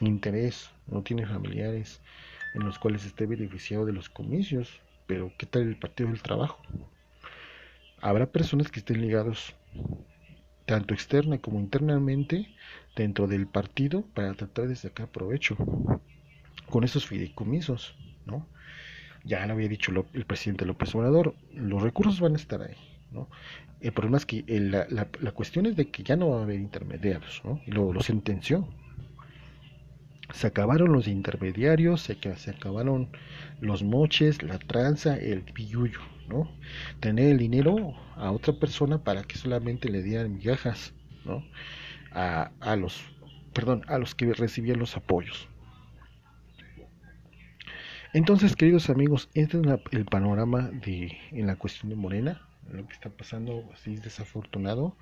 interés, 0.00 0.70
no 0.88 1.02
tiene 1.02 1.24
familiares 1.24 2.00
en 2.54 2.64
los 2.64 2.78
cuales 2.78 3.06
esté 3.06 3.26
beneficiado 3.26 3.86
de 3.86 3.92
los 3.92 4.08
comicios, 4.08 4.80
pero 5.06 5.32
¿qué 5.38 5.46
tal 5.46 5.62
el 5.62 5.78
Partido 5.78 6.10
del 6.10 6.22
Trabajo? 6.22 6.60
Habrá 8.02 8.26
personas 8.26 8.68
que 8.68 8.80
estén 8.80 9.00
ligados 9.00 9.54
tanto 10.66 10.92
externa 10.92 11.38
como 11.38 11.60
internamente 11.60 12.48
dentro 12.96 13.28
del 13.28 13.46
partido 13.46 14.02
para 14.14 14.34
tratar 14.34 14.66
de 14.66 14.74
sacar 14.74 15.08
provecho 15.08 15.56
con 16.68 16.82
esos 16.82 17.06
fideicomisos, 17.06 17.94
¿no? 18.26 18.44
Ya 19.22 19.46
lo 19.46 19.52
había 19.52 19.68
dicho 19.68 19.92
el 20.12 20.26
presidente 20.26 20.66
López 20.66 20.92
Obrador, 20.96 21.36
los 21.52 21.80
recursos 21.80 22.18
van 22.18 22.32
a 22.32 22.36
estar 22.36 22.60
ahí, 22.60 22.76
El 23.80 23.92
problema 23.92 24.16
es 24.16 24.26
que 24.26 24.44
la, 24.46 24.86
la, 24.88 25.32
cuestión 25.32 25.66
es 25.66 25.76
de 25.76 25.90
que 25.90 26.02
ya 26.02 26.16
no 26.16 26.30
va 26.30 26.40
a 26.40 26.42
haber 26.42 26.58
intermediarios, 26.58 27.42
¿no? 27.44 27.60
Y 27.66 27.70
lo, 27.70 27.92
lo 27.92 28.00
sentenció. 28.00 28.66
Se 30.32 30.46
acabaron 30.46 30.92
los 30.92 31.06
intermediarios, 31.06 32.00
se, 32.00 32.16
acabaron 32.50 33.10
los 33.60 33.82
moches, 33.82 34.42
la 34.42 34.58
tranza, 34.58 35.16
el 35.16 35.42
pilluyo, 35.42 36.00
¿no? 36.28 36.50
Tener 37.00 37.32
el 37.32 37.38
dinero 37.38 37.94
a 38.16 38.32
otra 38.32 38.54
persona 38.54 39.04
para 39.04 39.22
que 39.22 39.36
solamente 39.36 39.90
le 39.90 40.02
dieran 40.02 40.34
migajas, 40.34 40.94
a 42.10 42.76
los, 42.76 43.02
perdón, 43.52 43.82
a 43.86 43.98
los 43.98 44.14
que 44.14 44.32
recibían 44.32 44.78
los 44.78 44.96
apoyos. 44.96 45.48
Entonces, 48.14 48.54
queridos 48.54 48.88
amigos, 48.90 49.28
este 49.34 49.58
es 49.58 49.64
el 49.90 50.04
panorama 50.04 50.70
de 50.70 51.18
en 51.32 51.48
la 51.48 51.56
cuestión 51.56 51.90
de 51.90 51.96
Morena, 51.96 52.46
lo 52.70 52.86
que 52.86 52.92
está 52.92 53.10
pasando 53.10 53.68
así 53.72 53.96
desafortunado, 53.96 54.96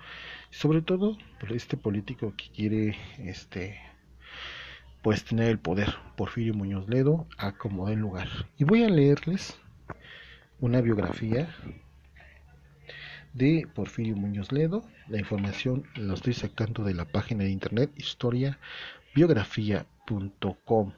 sobre 0.49 0.81
todo 0.81 1.17
por 1.39 1.51
este 1.51 1.77
político 1.77 2.33
que 2.35 2.49
quiere 2.49 2.97
este 3.19 3.79
pues 5.01 5.25
tener 5.25 5.49
el 5.49 5.59
poder, 5.59 5.93
Porfirio 6.15 6.53
Muñoz 6.53 6.87
Ledo, 6.87 7.27
acomodar 7.37 7.93
el 7.93 7.99
lugar. 7.99 8.29
Y 8.57 8.63
voy 8.63 8.83
a 8.83 8.89
leerles 8.89 9.59
una 10.61 10.79
biografía 10.79 11.53
de 13.33 13.67
Porfirio 13.75 14.15
Muñoz 14.15 14.53
Ledo. 14.53 14.85
La 15.09 15.19
información 15.19 15.85
la 15.95 16.13
estoy 16.13 16.33
sacando 16.33 16.85
de 16.85 16.93
la 16.93 17.03
página 17.03 17.43
de 17.43 17.49
internet 17.49 17.91
historiabiografía.com. 17.97 20.93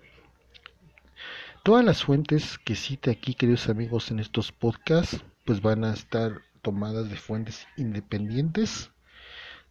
Todas 1.63 1.83
las 1.83 2.03
fuentes 2.03 2.59
que 2.59 2.75
cite 2.75 3.09
aquí, 3.09 3.33
queridos 3.33 3.69
amigos, 3.69 4.11
en 4.11 4.19
estos 4.19 4.51
podcasts, 4.51 5.25
pues 5.45 5.61
van 5.61 5.83
a 5.83 5.93
estar 5.93 6.41
tomadas 6.65 7.11
de 7.11 7.15
fuentes 7.15 7.67
independientes, 7.77 8.89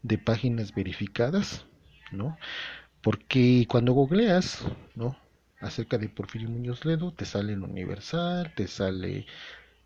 de 0.05 0.17
páginas 0.17 0.73
verificadas, 0.73 1.67
¿no? 2.13 2.39
Porque 3.03 3.67
cuando 3.69 3.95
googleas, 3.95 4.65
¿no? 4.95 5.19
Acerca 5.61 5.99
de 5.99 6.09
Porfirio 6.09 6.49
Muñoz 6.49 6.85
Ledo, 6.85 7.13
te 7.13 7.25
sale 7.25 7.55
el 7.55 7.65
Universal, 7.65 8.55
te 8.55 8.69
sale 8.69 9.27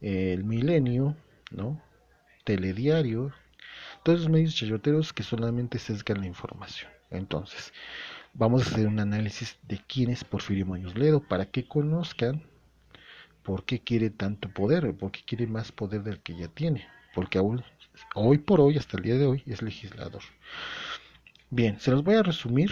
el 0.02 0.44
Milenio, 0.44 1.16
¿no? 1.50 1.82
Telediario, 2.44 3.32
todos 4.02 4.18
esos 4.18 4.30
medios 4.30 4.54
chayoteros 4.54 5.14
que 5.14 5.22
solamente 5.22 5.78
sesgan 5.78 6.20
la 6.20 6.26
información. 6.26 6.90
Entonces, 7.10 7.72
vamos 8.34 8.66
a 8.66 8.70
hacer 8.70 8.86
un 8.86 9.00
análisis 9.00 9.56
de 9.62 9.80
quién 9.88 10.10
es 10.10 10.24
Porfirio 10.24 10.66
Muñoz 10.66 10.94
Ledo 10.94 11.26
para 11.26 11.46
que 11.46 11.66
conozcan 11.66 12.42
por 13.42 13.64
qué 13.64 13.80
quiere 13.80 14.10
tanto 14.10 14.50
poder, 14.50 14.94
por 14.94 15.10
qué 15.10 15.22
quiere 15.24 15.46
más 15.46 15.72
poder 15.72 16.02
del 16.02 16.20
que 16.20 16.36
ya 16.36 16.48
tiene, 16.48 16.86
porque 17.18 17.38
aún 17.38 17.64
hoy 18.14 18.38
por 18.38 18.60
hoy, 18.60 18.78
hasta 18.78 18.96
el 18.96 19.02
día 19.02 19.16
de 19.16 19.26
hoy, 19.26 19.42
es 19.44 19.60
legislador. 19.60 20.22
Bien, 21.50 21.80
se 21.80 21.90
los 21.90 22.04
voy 22.04 22.14
a 22.14 22.22
resumir, 22.22 22.70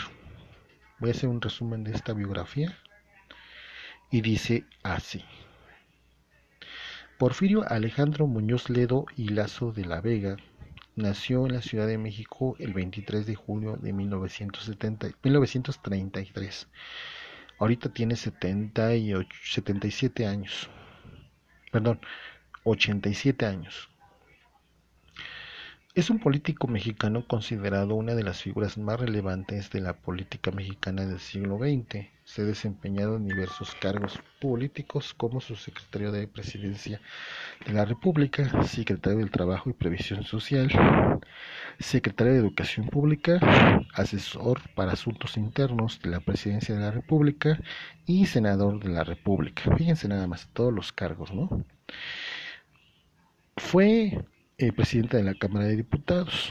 voy 1.01 1.11
a 1.11 1.15
hacer 1.15 1.29
un 1.29 1.41
resumen 1.41 1.83
de 1.83 1.91
esta 1.91 2.13
biografía 2.13 2.79
y 4.09 4.21
dice 4.21 4.65
así. 4.85 5.25
Porfirio 7.19 7.69
Alejandro 7.69 8.29
Muñoz 8.29 8.71
Ledo 8.71 9.07
y 9.17 9.31
Lazo 9.31 9.73
de 9.73 9.85
la 9.85 10.01
Vega 10.01 10.37
nació 10.95 11.47
en 11.47 11.55
la 11.55 11.63
Ciudad 11.63 11.89
de 11.89 11.99
México 11.99 12.55
el 12.61 12.73
23 12.73 13.27
de 13.27 13.35
junio 13.35 13.77
de 13.79 13.93
1970, 13.93 15.09
1933. 15.25 16.69
Ahorita 17.59 17.89
tiene 17.89 18.15
78, 18.15 19.29
77 19.43 20.25
años. 20.25 20.71
Perdón, 21.73 21.99
87 22.63 23.45
años. 23.45 23.91
Es 25.97 26.11
un 26.11 26.19
político 26.19 26.69
mexicano 26.69 27.27
considerado 27.27 27.95
una 27.95 28.15
de 28.15 28.23
las 28.23 28.43
figuras 28.43 28.77
más 28.77 29.01
relevantes 29.01 29.71
de 29.71 29.81
la 29.81 29.95
política 29.95 30.51
mexicana 30.51 31.07
del 31.07 31.19
siglo 31.19 31.57
XX. 31.57 32.09
Se 32.23 32.43
ha 32.43 32.45
desempeñado 32.45 33.17
en 33.17 33.27
diversos 33.27 33.75
cargos 33.75 34.21
políticos 34.39 35.15
como 35.15 35.41
subsecretario 35.41 36.13
de 36.13 36.29
Presidencia 36.29 37.01
de 37.65 37.73
la 37.73 37.87
República, 37.87 38.63
secretario 38.65 39.21
del 39.21 39.31
Trabajo 39.31 39.71
y 39.71 39.73
Previsión 39.73 40.23
Social, 40.25 40.69
secretario 41.79 42.35
de 42.35 42.41
Educación 42.41 42.89
Pública, 42.89 43.41
asesor 43.95 44.61
para 44.75 44.93
asuntos 44.93 45.39
internos 45.39 45.99
de 46.03 46.11
la 46.11 46.21
Presidencia 46.21 46.75
de 46.75 46.83
la 46.83 46.91
República 46.91 47.59
y 48.05 48.27
senador 48.27 48.85
de 48.85 48.91
la 48.91 49.03
República. 49.03 49.75
Fíjense 49.79 50.09
nada 50.09 50.27
más 50.27 50.47
todos 50.53 50.75
los 50.75 50.93
cargos, 50.93 51.33
¿no? 51.33 51.65
Fue 53.57 54.27
eh, 54.59 54.73
presidente 54.73 55.19
de 55.19 55.23
la 55.23 55.35
Cámara 55.35 55.67
de 55.67 55.77
Diputados. 55.77 56.49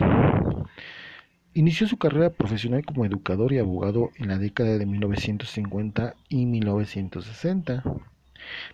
Inició 1.54 1.88
su 1.88 1.98
carrera 1.98 2.30
profesional 2.30 2.86
como 2.86 3.06
educador 3.06 3.52
y 3.54 3.58
abogado 3.60 4.12
en 4.18 4.28
la 4.28 4.38
década 4.38 4.78
de 4.78 4.86
1950 4.86 6.16
y 6.30 6.46
1960. 6.46 7.84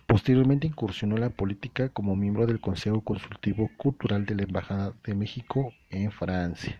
Posteriormente 0.06 0.66
incursionó 0.66 1.14
en 1.14 1.22
la 1.22 1.30
política 1.30 1.88
como 1.88 2.14
miembro 2.16 2.46
del 2.46 2.60
Consejo 2.60 3.00
Consultivo 3.00 3.70
Cultural 3.78 4.26
de 4.26 4.34
la 4.34 4.42
Embajada 4.42 4.92
de 5.04 5.14
México 5.14 5.72
en 5.88 6.10
Francia. 6.10 6.78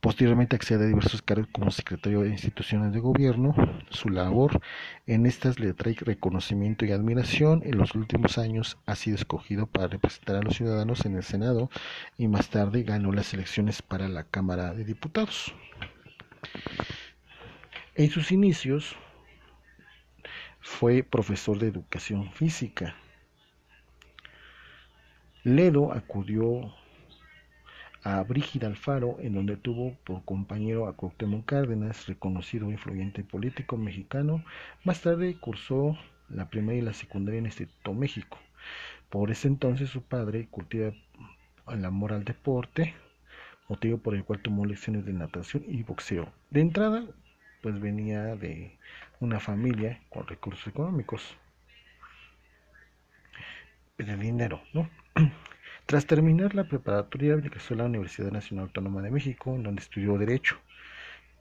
Posteriormente 0.00 0.56
accede 0.56 0.84
a 0.84 0.88
diversos 0.88 1.20
cargos 1.20 1.48
como 1.52 1.70
secretario 1.70 2.22
de 2.22 2.30
instituciones 2.30 2.90
de 2.92 3.00
gobierno. 3.00 3.54
Su 3.90 4.08
labor 4.08 4.58
en 5.06 5.26
estas 5.26 5.60
le 5.60 5.74
trae 5.74 5.94
reconocimiento 5.94 6.86
y 6.86 6.92
admiración. 6.92 7.60
En 7.64 7.76
los 7.76 7.94
últimos 7.94 8.38
años 8.38 8.78
ha 8.86 8.96
sido 8.96 9.16
escogido 9.16 9.66
para 9.66 9.88
representar 9.88 10.36
a 10.36 10.42
los 10.42 10.56
ciudadanos 10.56 11.04
en 11.04 11.16
el 11.16 11.22
Senado 11.22 11.68
y 12.16 12.28
más 12.28 12.48
tarde 12.48 12.82
ganó 12.82 13.12
las 13.12 13.34
elecciones 13.34 13.82
para 13.82 14.08
la 14.08 14.24
Cámara 14.24 14.72
de 14.72 14.84
Diputados. 14.84 15.54
En 17.94 18.08
sus 18.08 18.32
inicios 18.32 18.96
fue 20.60 21.02
profesor 21.02 21.58
de 21.58 21.68
educación 21.68 22.32
física. 22.32 22.94
Ledo 25.44 25.92
acudió 25.92 26.72
a 28.02 28.22
Brígida 28.22 28.66
Alfaro, 28.66 29.16
en 29.20 29.34
donde 29.34 29.56
tuvo 29.56 29.94
por 30.04 30.24
compañero 30.24 30.86
a 30.86 30.96
Cuauhtémoc 30.96 31.44
Cárdenas, 31.44 32.06
reconocido 32.06 32.70
influyente 32.70 33.24
político 33.24 33.76
mexicano. 33.76 34.44
Más 34.84 35.02
tarde 35.02 35.36
cursó 35.38 35.98
la 36.28 36.48
primaria 36.48 36.80
y 36.80 36.84
la 36.84 36.94
secundaria 36.94 37.38
en 37.38 37.46
Instituto 37.46 37.92
México. 37.92 38.38
Por 39.10 39.30
ese 39.30 39.48
entonces 39.48 39.90
su 39.90 40.02
padre 40.02 40.46
cultiva 40.50 40.92
el 41.68 41.84
amor 41.84 42.12
al 42.12 42.24
deporte, 42.24 42.94
motivo 43.68 43.98
por 43.98 44.14
el 44.14 44.24
cual 44.24 44.40
tomó 44.40 44.64
lecciones 44.64 45.04
de 45.04 45.12
natación 45.12 45.64
y 45.68 45.82
boxeo. 45.82 46.32
De 46.50 46.60
entrada, 46.60 47.04
pues 47.62 47.80
venía 47.80 48.36
de 48.36 48.76
una 49.20 49.40
familia 49.40 50.00
con 50.08 50.26
recursos 50.26 50.66
económicos, 50.66 51.36
de 53.98 54.16
dinero, 54.16 54.62
¿no? 54.72 54.88
Tras 55.90 56.06
terminar 56.06 56.54
la 56.54 56.68
preparatoria, 56.68 57.32
ingresó 57.32 57.74
a 57.74 57.78
la 57.78 57.86
Universidad 57.86 58.30
Nacional 58.30 58.66
Autónoma 58.66 59.02
de 59.02 59.10
México, 59.10 59.56
en 59.56 59.64
donde 59.64 59.82
estudió 59.82 60.16
Derecho, 60.18 60.56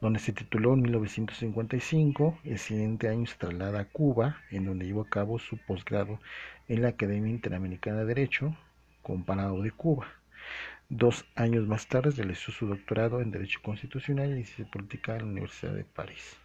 donde 0.02 0.18
se 0.18 0.34
tituló 0.34 0.74
en 0.74 0.82
1955. 0.82 2.40
El 2.44 2.58
siguiente 2.58 3.10
año 3.10 3.28
se 3.28 3.38
traslada 3.38 3.82
a 3.82 3.86
Cuba, 3.86 4.38
en 4.50 4.66
donde 4.66 4.88
llevó 4.88 5.02
a 5.02 5.08
cabo 5.08 5.38
su 5.38 5.60
posgrado 5.68 6.20
en 6.68 6.82
la 6.82 6.88
Academia 6.88 7.30
Interamericana 7.30 8.00
de 8.00 8.06
Derecho, 8.06 8.58
comparado 9.04 9.62
de 9.62 9.70
Cuba. 9.70 10.08
Dos 10.90 11.26
años 11.36 11.68
más 11.68 11.86
tarde 11.86 12.10
realizó 12.10 12.52
su 12.52 12.66
doctorado 12.66 13.22
en 13.22 13.30
Derecho 13.30 13.60
Constitucional 13.62 14.32
y 14.32 14.46
Ciencia 14.46 14.66
Política 14.66 15.12
en 15.12 15.20
la 15.20 15.26
Universidad 15.26 15.76
de 15.76 15.84
París. 15.84 16.38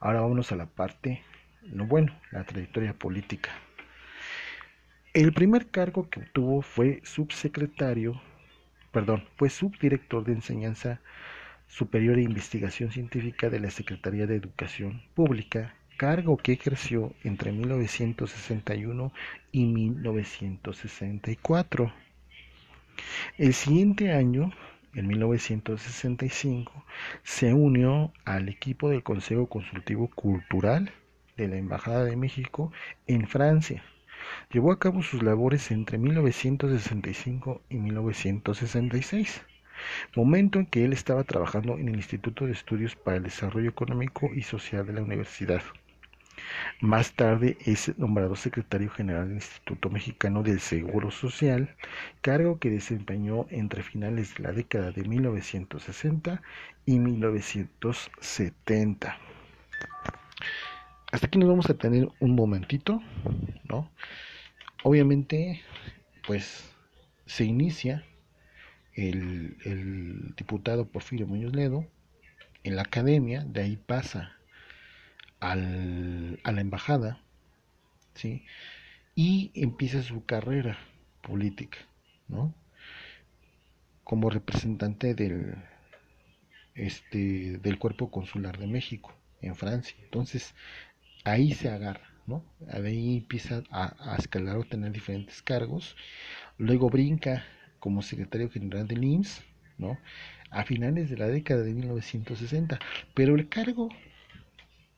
Ahora 0.00 0.22
vámonos 0.22 0.50
a 0.50 0.56
la 0.56 0.66
parte, 0.66 1.22
no 1.62 1.86
bueno, 1.86 2.18
la 2.32 2.42
trayectoria 2.42 2.94
política. 2.94 3.52
El 5.14 5.32
primer 5.32 5.68
cargo 5.68 6.10
que 6.10 6.18
obtuvo 6.18 6.60
fue 6.60 7.00
subsecretario, 7.04 8.20
perdón, 8.90 9.22
fue 9.36 9.48
subdirector 9.48 10.24
de 10.24 10.32
enseñanza 10.32 11.00
superior 11.68 12.18
e 12.18 12.22
investigación 12.22 12.90
científica 12.90 13.48
de 13.48 13.60
la 13.60 13.70
Secretaría 13.70 14.26
de 14.26 14.34
Educación 14.34 15.02
Pública, 15.14 15.76
cargo 15.98 16.36
que 16.36 16.54
ejerció 16.54 17.14
entre 17.22 17.52
1961 17.52 19.12
y 19.52 19.66
1964. 19.66 21.92
El 23.38 23.54
siguiente 23.54 24.10
año, 24.10 24.50
en 24.96 25.06
1965, 25.06 26.84
se 27.22 27.54
unió 27.54 28.12
al 28.24 28.48
equipo 28.48 28.90
del 28.90 29.04
Consejo 29.04 29.48
Consultivo 29.48 30.08
Cultural 30.08 30.90
de 31.36 31.46
la 31.46 31.54
Embajada 31.54 32.02
de 32.02 32.16
México 32.16 32.72
en 33.06 33.28
Francia. 33.28 33.84
Llevó 34.50 34.72
a 34.72 34.78
cabo 34.78 35.02
sus 35.02 35.22
labores 35.22 35.70
entre 35.70 35.98
1965 35.98 37.62
y 37.68 37.76
1966, 37.76 39.42
momento 40.14 40.58
en 40.58 40.66
que 40.66 40.84
él 40.84 40.92
estaba 40.92 41.24
trabajando 41.24 41.78
en 41.78 41.88
el 41.88 41.96
Instituto 41.96 42.46
de 42.46 42.52
Estudios 42.52 42.94
para 42.94 43.16
el 43.16 43.24
Desarrollo 43.24 43.70
Económico 43.70 44.30
y 44.34 44.42
Social 44.42 44.86
de 44.86 44.92
la 44.92 45.02
Universidad. 45.02 45.62
Más 46.80 47.14
tarde 47.14 47.56
es 47.64 47.96
nombrado 47.98 48.36
secretario 48.36 48.90
general 48.90 49.28
del 49.28 49.36
Instituto 49.36 49.88
Mexicano 49.90 50.42
del 50.42 50.60
Seguro 50.60 51.10
Social, 51.10 51.74
cargo 52.20 52.58
que 52.58 52.68
desempeñó 52.70 53.46
entre 53.50 53.82
finales 53.82 54.34
de 54.34 54.42
la 54.42 54.52
década 54.52 54.90
de 54.90 55.04
1960 55.04 56.42
y 56.86 56.98
1970. 56.98 59.18
Hasta 61.12 61.26
aquí 61.26 61.38
nos 61.38 61.48
vamos 61.48 61.70
a 61.70 61.74
tener 61.74 62.08
un 62.18 62.34
momentito, 62.34 63.00
¿no? 63.68 63.90
Obviamente, 64.84 65.62
pues 66.26 66.62
se 67.24 67.44
inicia 67.44 68.04
el, 68.92 69.56
el 69.64 70.34
diputado 70.36 70.86
Porfirio 70.86 71.26
Muñoz 71.26 71.54
Ledo 71.54 71.86
en 72.64 72.76
la 72.76 72.82
academia, 72.82 73.44
de 73.44 73.62
ahí 73.62 73.76
pasa 73.76 74.36
al, 75.40 76.38
a 76.44 76.52
la 76.52 76.60
embajada, 76.60 77.22
¿sí? 78.14 78.44
Y 79.14 79.52
empieza 79.54 80.02
su 80.02 80.26
carrera 80.26 80.78
política, 81.22 81.78
¿no? 82.28 82.54
Como 84.04 84.28
representante 84.28 85.14
del, 85.14 85.56
este, 86.74 87.58
del 87.58 87.78
cuerpo 87.78 88.10
consular 88.10 88.58
de 88.58 88.66
México 88.66 89.16
en 89.40 89.56
Francia. 89.56 89.96
Entonces, 90.02 90.54
ahí 91.24 91.54
se 91.54 91.70
agarra, 91.70 92.13
¿no? 92.26 92.44
Ahí 92.70 93.18
empieza 93.18 93.62
a, 93.70 94.16
escalar 94.18 94.56
o 94.56 94.64
tener 94.64 94.92
diferentes 94.92 95.42
cargos. 95.42 95.96
Luego 96.58 96.88
brinca 96.88 97.44
como 97.78 98.02
secretario 98.02 98.50
general 98.50 98.86
del 98.86 99.04
IMSS, 99.04 99.44
¿no? 99.78 99.98
A 100.50 100.64
finales 100.64 101.10
de 101.10 101.16
la 101.16 101.28
década 101.28 101.62
de 101.62 101.74
1960. 101.74 102.78
Pero 103.14 103.34
el 103.34 103.48
cargo 103.48 103.88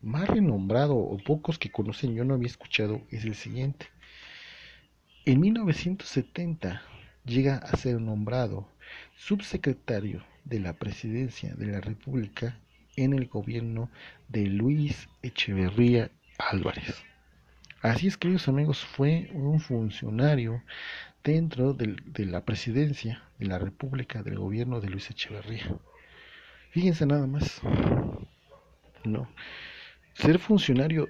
más 0.02 0.28
renombrado 0.28 0.96
o 0.96 1.16
pocos 1.18 1.58
que 1.58 1.70
conocen 1.70 2.14
yo 2.14 2.24
no 2.24 2.34
había 2.34 2.46
escuchado 2.46 3.02
es 3.10 3.24
el 3.24 3.34
siguiente. 3.34 3.86
En 5.24 5.40
1970 5.40 6.82
llega 7.24 7.56
a 7.56 7.76
ser 7.76 8.00
nombrado 8.00 8.68
subsecretario 9.16 10.24
de 10.44 10.60
la 10.60 10.74
presidencia 10.74 11.54
de 11.56 11.66
la 11.66 11.80
República 11.80 12.60
en 12.94 13.12
el 13.12 13.26
gobierno 13.26 13.90
de 14.28 14.46
Luis 14.46 15.08
Echeverría 15.22 16.10
Álvarez. 16.38 17.02
Así 17.86 18.08
es, 18.08 18.16
queridos 18.16 18.48
amigos, 18.48 18.84
fue 18.84 19.30
un 19.32 19.60
funcionario 19.60 20.60
dentro 21.22 21.72
de, 21.72 21.96
la 22.26 22.44
presidencia 22.44 23.22
de 23.38 23.46
la 23.46 23.60
República 23.60 24.24
del 24.24 24.40
gobierno 24.40 24.80
de 24.80 24.90
Luis 24.90 25.08
Echeverría. 25.08 25.72
Fíjense 26.70 27.06
nada 27.06 27.28
más. 27.28 27.60
No 29.04 29.28
ser 30.14 30.40
funcionario 30.40 31.08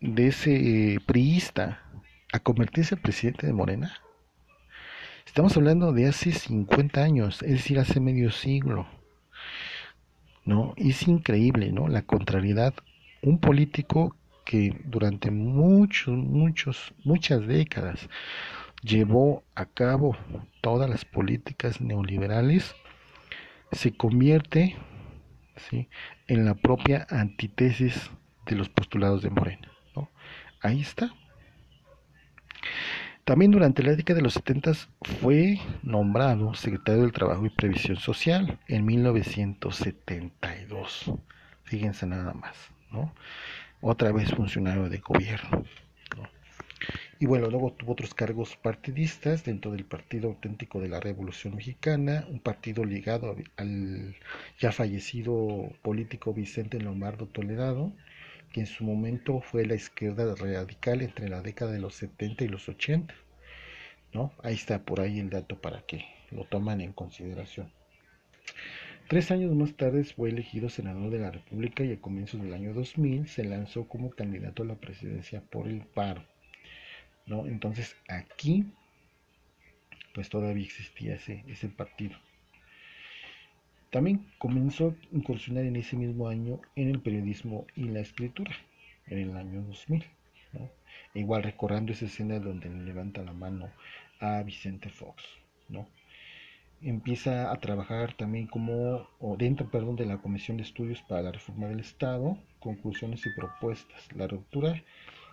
de 0.00 0.28
ese 0.28 0.94
eh, 0.94 1.00
priista 1.04 1.82
a 2.32 2.38
convertirse 2.38 2.94
en 2.94 3.02
presidente 3.02 3.46
de 3.46 3.52
Morena. 3.52 3.92
Estamos 5.26 5.54
hablando 5.58 5.92
de 5.92 6.06
hace 6.06 6.32
50 6.32 7.02
años, 7.02 7.42
es 7.42 7.50
decir, 7.50 7.78
hace 7.78 8.00
medio 8.00 8.30
siglo. 8.30 8.86
¿No? 10.46 10.72
Es 10.78 11.06
increíble, 11.06 11.72
¿no? 11.72 11.88
La 11.88 12.00
contrariedad. 12.00 12.72
Un 13.20 13.38
político 13.38 14.16
que 14.44 14.76
durante 14.84 15.30
muchos, 15.30 16.16
muchos, 16.16 16.94
muchas 17.04 17.46
décadas 17.46 18.08
llevó 18.82 19.44
a 19.54 19.66
cabo 19.66 20.16
todas 20.60 20.88
las 20.88 21.04
políticas 21.04 21.80
neoliberales, 21.80 22.74
se 23.72 23.92
convierte 23.92 24.76
en 26.26 26.44
la 26.44 26.54
propia 26.54 27.06
antítesis 27.10 28.10
de 28.46 28.56
los 28.56 28.68
postulados 28.68 29.22
de 29.22 29.30
Morena. 29.30 29.70
Ahí 30.62 30.82
está. 30.82 31.10
También 33.24 33.50
durante 33.50 33.82
la 33.82 33.94
década 33.94 34.16
de 34.16 34.22
los 34.22 34.34
70 34.34 34.72
fue 35.20 35.58
nombrado 35.82 36.52
secretario 36.54 37.00
del 37.02 37.12
Trabajo 37.12 37.46
y 37.46 37.50
Previsión 37.50 37.96
Social 37.96 38.58
en 38.66 38.84
1972. 38.84 41.12
Fíjense 41.64 42.06
nada 42.06 42.34
más, 42.34 42.56
¿no? 42.90 43.14
Otra 43.80 44.12
vez 44.12 44.30
funcionario 44.30 44.88
de 44.88 44.98
gobierno. 44.98 45.64
Y 47.18 47.26
bueno, 47.26 47.50
luego 47.50 47.72
tuvo 47.72 47.92
otros 47.92 48.14
cargos 48.14 48.56
partidistas 48.56 49.44
dentro 49.44 49.72
del 49.72 49.84
Partido 49.84 50.28
Auténtico 50.28 50.80
de 50.80 50.88
la 50.88 51.00
Revolución 51.00 51.54
Mexicana, 51.54 52.26
un 52.30 52.40
partido 52.40 52.82
ligado 52.84 53.36
al 53.58 54.16
ya 54.58 54.72
fallecido 54.72 55.70
político 55.82 56.32
Vicente 56.32 56.80
Lombardo 56.80 57.26
Toledado, 57.26 57.92
que 58.52 58.60
en 58.60 58.66
su 58.66 58.84
momento 58.84 59.42
fue 59.42 59.66
la 59.66 59.74
izquierda 59.74 60.34
radical 60.34 61.02
entre 61.02 61.28
la 61.28 61.42
década 61.42 61.72
de 61.72 61.80
los 61.80 61.94
70 61.96 62.44
y 62.44 62.48
los 62.48 62.68
80. 62.70 63.14
¿no? 64.12 64.32
Ahí 64.42 64.54
está 64.54 64.82
por 64.82 65.00
ahí 65.00 65.20
el 65.20 65.30
dato 65.30 65.60
para 65.60 65.82
que 65.82 66.06
lo 66.30 66.44
toman 66.44 66.80
en 66.80 66.92
consideración. 66.92 67.70
Tres 69.10 69.32
años 69.32 69.52
más 69.56 69.74
tarde 69.74 70.04
fue 70.04 70.28
elegido 70.28 70.68
senador 70.68 71.10
de 71.10 71.18
la 71.18 71.32
República 71.32 71.82
y 71.82 71.90
a 71.90 72.00
comienzos 72.00 72.40
del 72.40 72.54
año 72.54 72.72
2000 72.72 73.26
se 73.26 73.42
lanzó 73.42 73.88
como 73.88 74.10
candidato 74.10 74.62
a 74.62 74.66
la 74.66 74.76
presidencia 74.76 75.40
por 75.40 75.66
el 75.66 75.80
paro. 75.80 76.22
¿no? 77.26 77.44
Entonces 77.46 77.96
aquí 78.08 78.66
pues 80.14 80.28
todavía 80.28 80.64
existía 80.64 81.16
ese, 81.16 81.44
ese 81.48 81.68
partido. 81.68 82.16
También 83.90 84.28
comenzó 84.38 84.90
a 84.90 85.16
incursionar 85.16 85.64
en 85.64 85.74
ese 85.74 85.96
mismo 85.96 86.28
año 86.28 86.60
en 86.76 86.90
el 86.90 87.00
periodismo 87.00 87.66
y 87.74 87.88
la 87.88 87.98
escritura, 87.98 88.52
en 89.08 89.18
el 89.18 89.36
año 89.36 89.62
2000. 89.62 90.04
¿no? 90.52 90.70
igual 91.14 91.42
recordando 91.42 91.90
esa 91.90 92.04
escena 92.04 92.38
donde 92.38 92.68
le 92.68 92.84
levanta 92.84 93.24
la 93.24 93.32
mano 93.32 93.72
a 94.20 94.40
Vicente 94.44 94.88
Fox. 94.88 95.24
¿no? 95.68 95.88
Empieza 96.82 97.52
a 97.52 97.56
trabajar 97.60 98.14
también 98.14 98.46
como, 98.46 99.06
o 99.18 99.36
dentro 99.36 99.70
perdón, 99.70 99.96
de 99.96 100.06
la 100.06 100.18
Comisión 100.18 100.56
de 100.56 100.62
Estudios 100.62 101.02
para 101.02 101.22
la 101.22 101.32
Reforma 101.32 101.68
del 101.68 101.80
Estado, 101.80 102.38
conclusiones 102.58 103.26
y 103.26 103.30
propuestas. 103.34 104.08
La 104.16 104.26
ruptura 104.26 104.82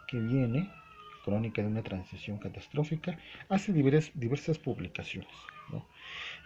que 0.10 0.19
viene, 0.19 0.69
crónica 1.23 1.62
de 1.62 1.69
una 1.69 1.83
transición 1.83 2.38
catastrófica, 2.38 3.17
hace 3.47 3.71
diversas, 3.71 4.12
diversas 4.13 4.57
publicaciones. 4.57 5.31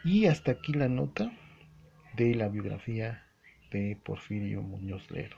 Y 0.03 0.25
hasta 0.25 0.51
aquí 0.51 0.73
la 0.73 0.87
nota 0.87 1.31
de 2.15 2.35
la 2.35 2.49
biografía 2.49 3.23
de 3.71 3.97
Porfirio 4.03 4.61
Muñoz 4.61 5.09
Lero. 5.09 5.37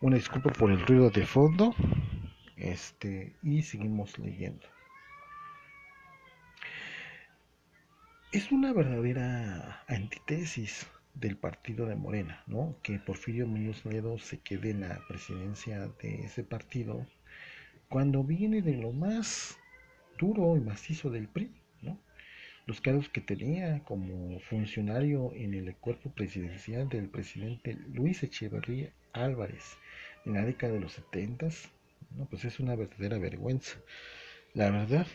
Una 0.00 0.16
disculpa 0.16 0.50
por 0.50 0.70
el 0.70 0.80
ruido 0.86 1.10
de 1.10 1.26
fondo. 1.26 1.74
Este, 2.56 3.34
y 3.42 3.62
seguimos 3.62 4.18
leyendo. 4.18 4.66
Es 8.32 8.50
una 8.50 8.72
verdadera 8.72 9.84
antítesis 9.86 10.86
del 11.14 11.36
partido 11.36 11.86
de 11.86 11.94
Morena, 11.94 12.42
¿no? 12.46 12.76
Que 12.82 12.98
Porfirio 12.98 13.46
Muñoz 13.46 13.84
Ledo 13.84 14.18
se 14.18 14.38
quede 14.38 14.70
en 14.70 14.80
la 14.80 15.00
presidencia 15.08 15.88
de 16.02 16.24
ese 16.24 16.42
partido 16.42 17.06
cuando 17.88 18.24
viene 18.24 18.62
de 18.62 18.76
lo 18.76 18.92
más 18.92 19.56
duro 20.18 20.56
y 20.56 20.60
macizo 20.60 21.08
del 21.10 21.28
PRI, 21.28 21.50
¿no? 21.82 22.00
los 22.66 22.80
cargos 22.80 23.08
que 23.08 23.20
tenía 23.20 23.84
como 23.84 24.40
funcionario 24.40 25.32
en 25.34 25.54
el 25.54 25.74
cuerpo 25.76 26.10
presidencial 26.10 26.88
del 26.88 27.08
presidente 27.08 27.78
Luis 27.92 28.24
Echeverría 28.24 28.92
Álvarez 29.12 29.78
en 30.24 30.34
la 30.34 30.44
década 30.44 30.72
de 30.72 30.80
los 30.80 30.92
70, 30.92 31.48
no, 32.16 32.24
pues 32.26 32.44
es 32.44 32.58
una 32.58 32.74
verdadera 32.74 33.18
vergüenza. 33.18 33.78
La 34.52 34.70
verdad, 34.70 35.06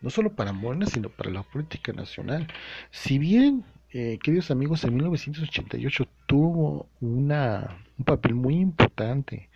no 0.00 0.10
solo 0.10 0.32
para 0.34 0.52
Morena, 0.52 0.86
sino 0.86 1.08
para 1.08 1.30
la 1.30 1.42
política 1.42 1.92
nacional. 1.92 2.46
Si 2.90 3.18
bien, 3.18 3.64
eh, 3.90 4.18
queridos 4.22 4.50
amigos, 4.50 4.84
en 4.84 4.94
1988 4.94 6.06
tuvo 6.26 6.86
una, 7.00 7.76
un 7.98 8.04
papel 8.04 8.34
muy 8.34 8.56
importante 8.56 9.48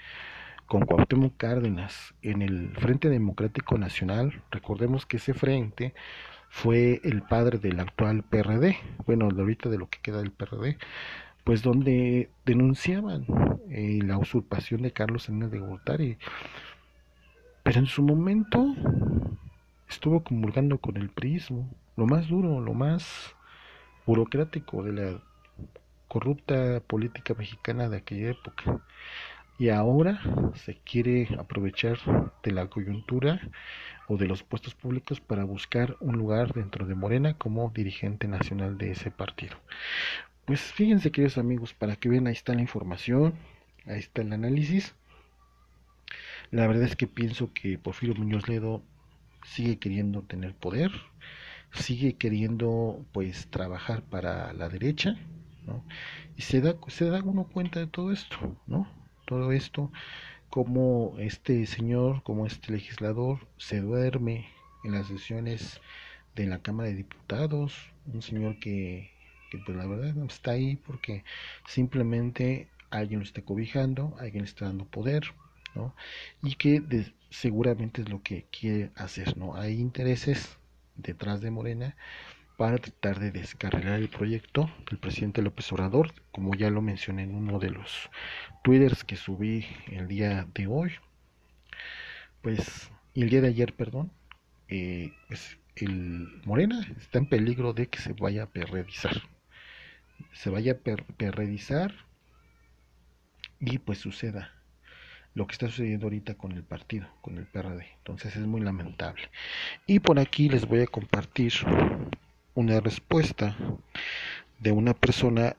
con 0.66 0.86
Cuauhtémoc 0.86 1.36
Cárdenas 1.36 2.14
en 2.22 2.42
el 2.42 2.70
Frente 2.76 3.08
Democrático 3.08 3.78
Nacional, 3.78 4.42
recordemos 4.50 5.06
que 5.06 5.18
ese 5.18 5.34
frente 5.34 5.94
fue 6.48 7.00
el 7.04 7.22
padre 7.22 7.58
del 7.58 7.80
actual 7.80 8.22
PRD, 8.22 8.76
bueno, 9.06 9.28
ahorita 9.28 9.68
de 9.68 9.78
lo 9.78 9.88
que 9.88 9.98
queda 10.00 10.18
del 10.18 10.30
PRD, 10.30 10.78
pues 11.42 11.62
donde 11.62 12.30
denunciaban 12.46 13.26
eh, 13.70 14.00
la 14.02 14.18
usurpación 14.18 14.82
de 14.82 14.92
Carlos 14.92 15.24
Salinas 15.24 15.50
de 15.50 15.58
Gortari. 15.58 16.16
Pero 17.62 17.80
en 17.80 17.86
su 17.86 18.02
momento 18.02 18.74
estuvo 19.88 20.22
comulgando 20.22 20.78
con 20.78 20.96
el 20.96 21.10
prismo, 21.10 21.68
lo 21.96 22.06
más 22.06 22.28
duro, 22.28 22.60
lo 22.60 22.74
más 22.74 23.34
burocrático 24.06 24.82
de 24.82 24.92
la 24.92 25.22
corrupta 26.08 26.80
política 26.86 27.34
mexicana 27.34 27.88
de 27.88 27.98
aquella 27.98 28.30
época. 28.30 28.80
Y 29.58 29.68
ahora 29.68 30.20
se 30.54 30.76
quiere 30.76 31.28
aprovechar 31.38 31.98
de 32.42 32.50
la 32.50 32.66
coyuntura 32.66 33.40
o 34.08 34.16
de 34.16 34.26
los 34.26 34.42
puestos 34.42 34.74
públicos 34.74 35.20
para 35.20 35.44
buscar 35.44 35.96
un 36.00 36.16
lugar 36.16 36.52
dentro 36.52 36.86
de 36.86 36.94
Morena 36.94 37.34
como 37.34 37.70
dirigente 37.70 38.26
nacional 38.26 38.78
de 38.78 38.90
ese 38.90 39.10
partido. 39.10 39.56
Pues 40.44 40.60
fíjense 40.60 41.10
queridos 41.10 41.38
amigos, 41.38 41.72
para 41.72 41.96
que 41.96 42.08
vean 42.08 42.26
ahí 42.26 42.34
está 42.34 42.52
la 42.54 42.60
información, 42.60 43.34
ahí 43.86 44.00
está 44.00 44.22
el 44.22 44.32
análisis. 44.32 44.94
La 46.50 46.66
verdad 46.66 46.84
es 46.84 46.96
que 46.96 47.06
pienso 47.06 47.52
que 47.54 47.78
Porfirio 47.78 48.14
Muñoz 48.14 48.48
Ledo 48.48 48.82
sigue 49.44 49.78
queriendo 49.78 50.22
tener 50.22 50.54
poder, 50.54 50.90
sigue 51.72 52.14
queriendo 52.14 53.04
pues 53.12 53.48
trabajar 53.48 54.02
para 54.02 54.52
la 54.52 54.68
derecha, 54.68 55.16
¿no? 55.66 55.84
Y 56.36 56.42
se 56.42 56.60
da, 56.60 56.76
se 56.88 57.06
da 57.06 57.22
uno 57.22 57.44
cuenta 57.44 57.80
de 57.80 57.86
todo 57.86 58.12
esto, 58.12 58.36
¿no? 58.66 58.88
Todo 59.26 59.52
esto, 59.52 59.90
como 60.50 61.14
este 61.18 61.66
señor, 61.66 62.22
como 62.22 62.46
este 62.46 62.72
legislador 62.72 63.46
se 63.56 63.80
duerme 63.80 64.48
en 64.84 64.92
las 64.92 65.06
sesiones 65.06 65.80
de 66.34 66.46
la 66.46 66.58
Cámara 66.60 66.88
de 66.88 66.96
Diputados, 66.96 67.74
un 68.12 68.22
señor 68.22 68.58
que, 68.58 69.10
pues 69.64 69.76
la 69.76 69.86
verdad 69.86 70.14
no 70.14 70.26
está 70.26 70.52
ahí 70.52 70.76
porque 70.76 71.24
simplemente 71.66 72.68
alguien 72.90 73.20
lo 73.20 73.24
está 73.24 73.42
cobijando, 73.42 74.14
alguien 74.18 74.44
le 74.44 74.48
está 74.48 74.66
dando 74.66 74.84
poder, 74.84 75.24
Y 76.42 76.54
que 76.56 76.82
seguramente 77.30 78.02
es 78.02 78.08
lo 78.08 78.22
que 78.22 78.46
quiere 78.50 78.90
hacer, 78.94 79.36
¿no? 79.36 79.56
Hay 79.56 79.80
intereses 79.80 80.56
detrás 80.96 81.40
de 81.40 81.50
Morena 81.50 81.96
para 82.56 82.78
tratar 82.78 83.18
de 83.18 83.32
descarrilar 83.32 83.98
el 83.98 84.08
proyecto 84.08 84.70
del 84.88 84.98
presidente 84.98 85.42
López 85.42 85.72
Obrador, 85.72 86.12
como 86.30 86.54
ya 86.54 86.70
lo 86.70 86.82
mencioné 86.82 87.24
en 87.24 87.34
uno 87.34 87.58
de 87.58 87.70
los 87.70 88.10
twitters 88.62 89.02
que 89.02 89.16
subí 89.16 89.66
el 89.88 90.06
día 90.06 90.46
de 90.54 90.68
hoy, 90.68 90.92
pues, 92.42 92.90
el 93.14 93.28
día 93.30 93.40
de 93.40 93.48
ayer, 93.48 93.74
perdón, 93.74 94.12
eh, 94.68 95.12
pues 95.28 95.58
el 95.76 96.40
Morena 96.44 96.86
está 96.98 97.18
en 97.18 97.26
peligro 97.26 97.72
de 97.72 97.88
que 97.88 97.98
se 97.98 98.12
vaya 98.12 98.44
a 98.44 98.50
perredizar, 98.50 99.22
se 100.32 100.50
vaya 100.50 100.72
a 100.72 100.96
perredizar 101.16 101.92
y 103.58 103.78
pues 103.78 103.98
suceda 103.98 104.53
lo 105.34 105.46
que 105.46 105.52
está 105.52 105.68
sucediendo 105.68 106.06
ahorita 106.06 106.34
con 106.34 106.52
el 106.52 106.62
partido, 106.62 107.08
con 107.20 107.38
el 107.38 107.46
PRD. 107.46 107.86
Entonces 107.98 108.36
es 108.36 108.46
muy 108.46 108.60
lamentable. 108.60 109.30
Y 109.86 109.98
por 109.98 110.18
aquí 110.18 110.48
les 110.48 110.66
voy 110.66 110.80
a 110.80 110.86
compartir 110.86 111.52
una 112.54 112.80
respuesta 112.80 113.56
de 114.60 114.72
una 114.72 114.94
persona 114.94 115.56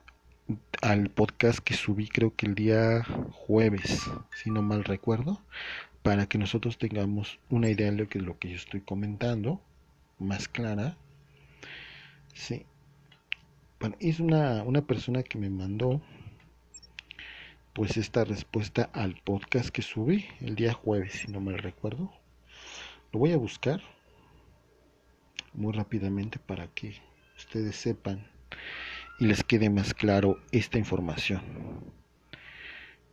al 0.80 1.10
podcast 1.10 1.58
que 1.58 1.74
subí 1.74 2.08
creo 2.08 2.34
que 2.34 2.46
el 2.46 2.54
día 2.54 3.04
jueves, 3.32 4.08
si 4.34 4.50
no 4.50 4.62
mal 4.62 4.84
recuerdo, 4.84 5.42
para 6.02 6.26
que 6.26 6.38
nosotros 6.38 6.78
tengamos 6.78 7.38
una 7.50 7.68
idea 7.68 7.90
de 7.90 7.96
lo 7.96 8.08
que, 8.08 8.20
lo 8.20 8.38
que 8.38 8.50
yo 8.50 8.56
estoy 8.56 8.80
comentando, 8.80 9.60
más 10.18 10.48
clara. 10.48 10.96
Sí. 12.32 12.64
Bueno, 13.80 13.96
es 14.00 14.20
una, 14.20 14.62
una 14.62 14.82
persona 14.82 15.22
que 15.22 15.36
me 15.36 15.50
mandó 15.50 16.00
pues 17.76 17.98
esta 17.98 18.24
respuesta 18.24 18.88
al 18.94 19.20
podcast 19.22 19.68
que 19.68 19.82
subí 19.82 20.24
el 20.40 20.54
día 20.54 20.72
jueves, 20.72 21.12
si 21.12 21.30
no 21.30 21.42
mal 21.42 21.58
recuerdo. 21.58 22.10
Lo 23.12 23.18
voy 23.18 23.32
a 23.32 23.36
buscar 23.36 23.82
muy 25.52 25.74
rápidamente 25.74 26.38
para 26.38 26.68
que 26.68 26.94
ustedes 27.36 27.76
sepan 27.76 28.26
y 29.18 29.26
les 29.26 29.44
quede 29.44 29.68
más 29.68 29.92
claro 29.92 30.38
esta 30.52 30.78
información. 30.78 31.42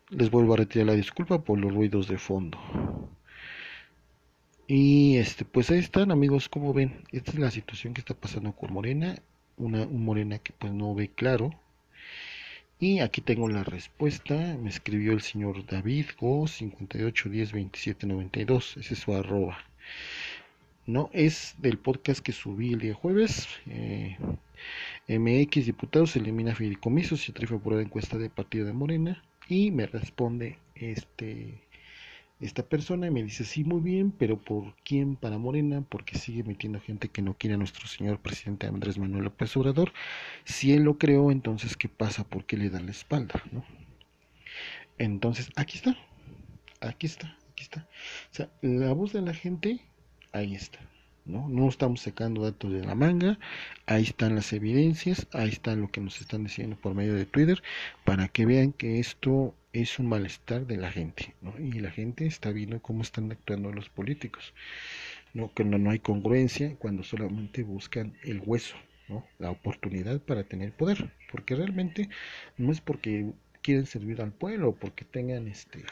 Les 0.07 0.31
vuelvo 0.31 0.53
a 0.53 0.57
retirar 0.57 0.87
la 0.87 0.93
disculpa 0.93 1.43
por 1.43 1.59
los 1.59 1.73
ruidos 1.73 2.07
de 2.07 2.17
fondo. 2.17 2.57
Y 4.65 5.17
este, 5.17 5.43
pues 5.43 5.71
ahí 5.71 5.79
están 5.79 6.09
amigos, 6.09 6.47
como 6.47 6.71
ven, 6.73 7.03
esta 7.11 7.31
es 7.31 7.39
la 7.39 7.51
situación 7.51 7.93
que 7.93 7.99
está 7.99 8.13
pasando 8.13 8.53
con 8.53 8.71
Morena, 8.71 9.15
una 9.57 9.81
un 9.81 10.05
Morena 10.05 10.39
que 10.39 10.53
pues 10.53 10.71
no 10.71 10.95
ve 10.95 11.09
claro, 11.09 11.51
y 12.83 12.99
aquí 12.99 13.21
tengo 13.21 13.47
la 13.47 13.63
respuesta. 13.63 14.57
Me 14.61 14.69
escribió 14.69 15.13
el 15.13 15.21
señor 15.21 15.65
David 15.65 16.07
Go 16.19 16.43
58102792. 16.43 18.77
Ese 18.77 18.93
es 18.93 18.99
su 18.99 19.13
arroba. 19.13 19.57
No, 20.85 21.09
es 21.13 21.55
del 21.59 21.77
podcast 21.77 22.19
que 22.19 22.33
subí 22.33 22.73
el 22.73 22.79
día 22.79 22.93
jueves. 22.93 23.47
Eh, 23.67 24.17
MX 25.07 25.65
Diputados 25.65 26.17
elimina 26.17 26.55
fideicomisos 26.55 27.25
y 27.25 27.31
atrifa 27.31 27.57
por 27.57 27.75
la 27.75 27.83
encuesta 27.83 28.17
de 28.17 28.29
partido 28.29 28.65
de 28.65 28.73
Morena. 28.73 29.23
Y 29.47 29.71
me 29.71 29.85
responde 29.85 30.57
este 30.75 31.62
esta 32.45 32.63
persona 32.63 33.09
me 33.09 33.23
dice, 33.23 33.45
sí, 33.45 33.63
muy 33.63 33.79
bien, 33.79 34.11
pero 34.11 34.37
¿por 34.37 34.75
quién 34.83 35.15
para 35.15 35.37
Morena? 35.37 35.81
Porque 35.87 36.17
sigue 36.17 36.43
metiendo 36.43 36.81
gente 36.81 37.07
que 37.07 37.21
no 37.21 37.35
quiere 37.35 37.55
a 37.55 37.57
nuestro 37.57 37.87
señor 37.87 38.19
presidente 38.19 38.67
Andrés 38.67 38.97
Manuel 38.97 39.23
López 39.23 39.55
Obrador. 39.55 39.93
Si 40.43 40.73
él 40.73 40.83
lo 40.83 40.97
creó, 40.97 41.31
entonces, 41.31 41.77
¿qué 41.77 41.87
pasa? 41.87 42.25
¿Por 42.25 42.45
qué 42.45 42.57
le 42.57 42.69
dan 42.69 42.85
la 42.85 42.91
espalda? 42.91 43.41
¿no? 43.51 43.63
Entonces, 44.97 45.51
aquí 45.55 45.77
está, 45.77 45.97
aquí 46.81 47.05
está, 47.05 47.37
aquí 47.51 47.63
está. 47.63 47.87
O 48.31 48.35
sea, 48.35 48.49
la 48.61 48.91
voz 48.91 49.13
de 49.13 49.21
la 49.21 49.33
gente, 49.33 49.79
ahí 50.33 50.53
está. 50.53 50.79
¿No? 51.25 51.47
No 51.49 51.69
estamos 51.69 52.01
sacando 52.01 52.43
datos 52.43 52.71
de 52.71 52.85
la 52.85 52.95
manga, 52.95 53.39
ahí 53.85 54.03
están 54.03 54.35
las 54.35 54.51
evidencias, 54.53 55.27
ahí 55.31 55.49
está 55.49 55.75
lo 55.75 55.89
que 55.91 56.01
nos 56.01 56.19
están 56.21 56.43
diciendo 56.43 56.75
por 56.75 56.93
medio 56.95 57.13
de 57.15 57.25
Twitter, 57.25 57.61
para 58.03 58.27
que 58.27 58.45
vean 58.45 58.73
que 58.73 58.99
esto 58.99 59.55
es 59.71 59.99
un 59.99 60.07
malestar 60.07 60.67
de 60.67 60.77
la 60.77 60.91
gente. 60.91 61.35
Y 61.59 61.79
la 61.79 61.91
gente 61.91 62.25
está 62.25 62.51
viendo 62.51 62.81
cómo 62.81 63.01
están 63.01 63.31
actuando 63.31 63.71
los 63.71 63.89
políticos, 63.89 64.53
¿no? 65.33 65.49
Cuando 65.49 65.77
no 65.77 65.91
hay 65.91 65.99
congruencia, 65.99 66.75
cuando 66.77 67.03
solamente 67.03 67.63
buscan 67.63 68.13
el 68.23 68.41
hueso, 68.45 68.75
¿no? 69.07 69.25
La 69.39 69.51
oportunidad 69.51 70.19
para 70.21 70.43
tener 70.43 70.73
poder, 70.73 71.11
porque 71.31 71.55
realmente 71.55 72.09
no 72.57 72.71
es 72.71 72.81
porque 72.81 73.31
quieren 73.61 73.85
servir 73.85 74.21
al 74.21 74.33
pueblo, 74.33 74.75
porque 74.75 75.05
tengan 75.05 75.47
este 75.47 75.83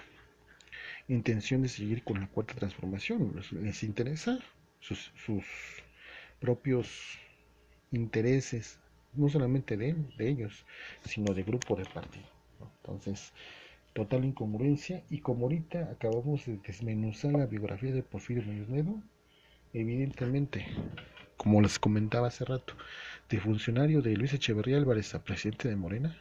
intención 1.07 1.61
de 1.61 1.67
seguir 1.69 2.03
con 2.03 2.21
la 2.21 2.27
cuarta 2.27 2.53
transformación, 2.53 3.33
les 3.61 3.83
interesa 3.83 4.39
sus, 4.81 5.11
propios 6.39 7.19
intereses, 7.91 8.79
no 9.13 9.29
solamente 9.29 9.77
de, 9.77 9.95
ellos, 10.19 10.65
sino 11.05 11.33
de 11.33 11.43
grupo 11.43 11.75
de 11.75 11.85
partido. 11.85 12.25
Entonces, 12.81 13.31
total 13.93 14.25
incongruencia, 14.25 15.03
y 15.09 15.19
como 15.19 15.45
ahorita 15.45 15.91
acabamos 15.91 16.45
de 16.45 16.57
desmenuzar 16.57 17.33
la 17.33 17.45
biografía 17.45 17.93
de 17.93 18.03
Porfirio 18.03 18.43
Muñoz 18.43 19.03
evidentemente, 19.73 20.65
como 21.37 21.61
les 21.61 21.79
comentaba 21.79 22.27
hace 22.27 22.45
rato, 22.45 22.73
de 23.29 23.39
funcionario 23.39 24.01
de 24.01 24.15
Luis 24.17 24.33
Echeverría 24.33 24.77
Álvarez 24.77 25.15
a 25.15 25.23
presidente 25.23 25.69
de 25.69 25.75
Morena, 25.75 26.17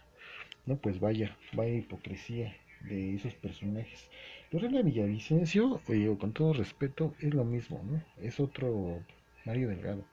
no, 0.66 0.77
pues 0.77 1.01
vaya, 1.01 1.37
vaya 1.53 1.75
hipocresía 1.75 2.55
de 2.83 3.14
esos 3.14 3.35
personajes. 3.35 4.09
Lorena 4.52 4.82
Villavicencio, 4.82 5.80
oye, 5.86 6.16
con 6.18 6.32
todo 6.32 6.52
respeto, 6.52 7.14
es 7.20 7.32
lo 7.32 7.44
mismo, 7.44 7.84
¿no? 7.88 8.02
Es 8.20 8.40
otro 8.40 9.00
Mario 9.44 9.68
Delgado. 9.68 10.04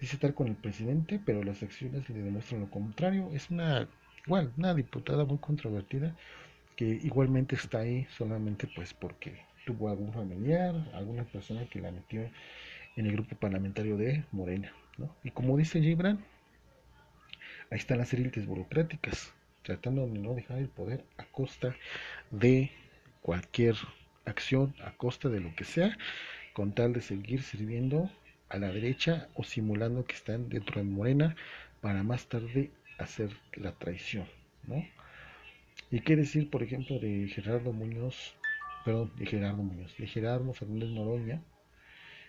Dice 0.00 0.14
estar 0.14 0.32
con 0.32 0.46
el 0.46 0.54
presidente, 0.54 1.20
pero 1.24 1.42
las 1.42 1.60
acciones 1.60 2.08
le 2.08 2.22
demuestran 2.22 2.60
lo 2.60 2.70
contrario. 2.70 3.30
Es 3.32 3.50
una, 3.50 3.88
igual, 4.26 4.52
una 4.56 4.74
diputada 4.74 5.24
muy 5.24 5.38
controvertida 5.38 6.14
que 6.76 6.84
igualmente 6.84 7.56
está 7.56 7.78
ahí 7.78 8.06
solamente 8.16 8.68
pues 8.76 8.94
porque 8.94 9.40
tuvo 9.66 9.88
algún 9.88 10.12
familiar, 10.12 10.74
alguna 10.92 11.24
persona 11.24 11.66
que 11.68 11.80
la 11.80 11.90
metió 11.90 12.30
en 12.94 13.06
el 13.06 13.12
grupo 13.12 13.34
parlamentario 13.34 13.96
de 13.96 14.24
Morena, 14.30 14.72
¿no? 14.98 15.12
Y 15.24 15.32
como 15.32 15.56
dice 15.56 15.80
Gibran, 15.80 16.24
ahí 17.72 17.78
están 17.78 17.98
las 17.98 18.12
élites 18.14 18.46
burocráticas, 18.46 19.32
tratando 19.62 20.06
de 20.06 20.16
no 20.16 20.34
dejar 20.34 20.58
el 20.58 20.68
poder 20.68 21.04
a 21.16 21.24
costa 21.24 21.74
de 22.30 22.70
cualquier 23.24 23.74
acción, 24.26 24.74
a 24.84 24.90
costa 24.98 25.30
de 25.30 25.40
lo 25.40 25.56
que 25.56 25.64
sea, 25.64 25.96
con 26.52 26.74
tal 26.74 26.92
de 26.92 27.00
seguir 27.00 27.40
sirviendo 27.42 28.10
a 28.50 28.58
la 28.58 28.68
derecha 28.70 29.28
o 29.34 29.44
simulando 29.44 30.04
que 30.04 30.14
están 30.14 30.50
dentro 30.50 30.76
de 30.78 30.84
Morena 30.84 31.34
para 31.80 32.02
más 32.02 32.26
tarde 32.26 32.70
hacer 32.98 33.30
la 33.54 33.72
traición, 33.72 34.26
¿no? 34.66 34.86
Y 35.90 36.00
qué 36.00 36.16
decir, 36.16 36.50
por 36.50 36.62
ejemplo, 36.62 36.98
de 36.98 37.26
Gerardo 37.28 37.72
Muñoz, 37.72 38.36
perdón, 38.84 39.10
de 39.16 39.24
Gerardo 39.24 39.62
Muñoz, 39.62 39.96
de 39.96 40.06
Gerardo 40.06 40.52
Fernández 40.52 40.90
Noroña, 40.90 41.42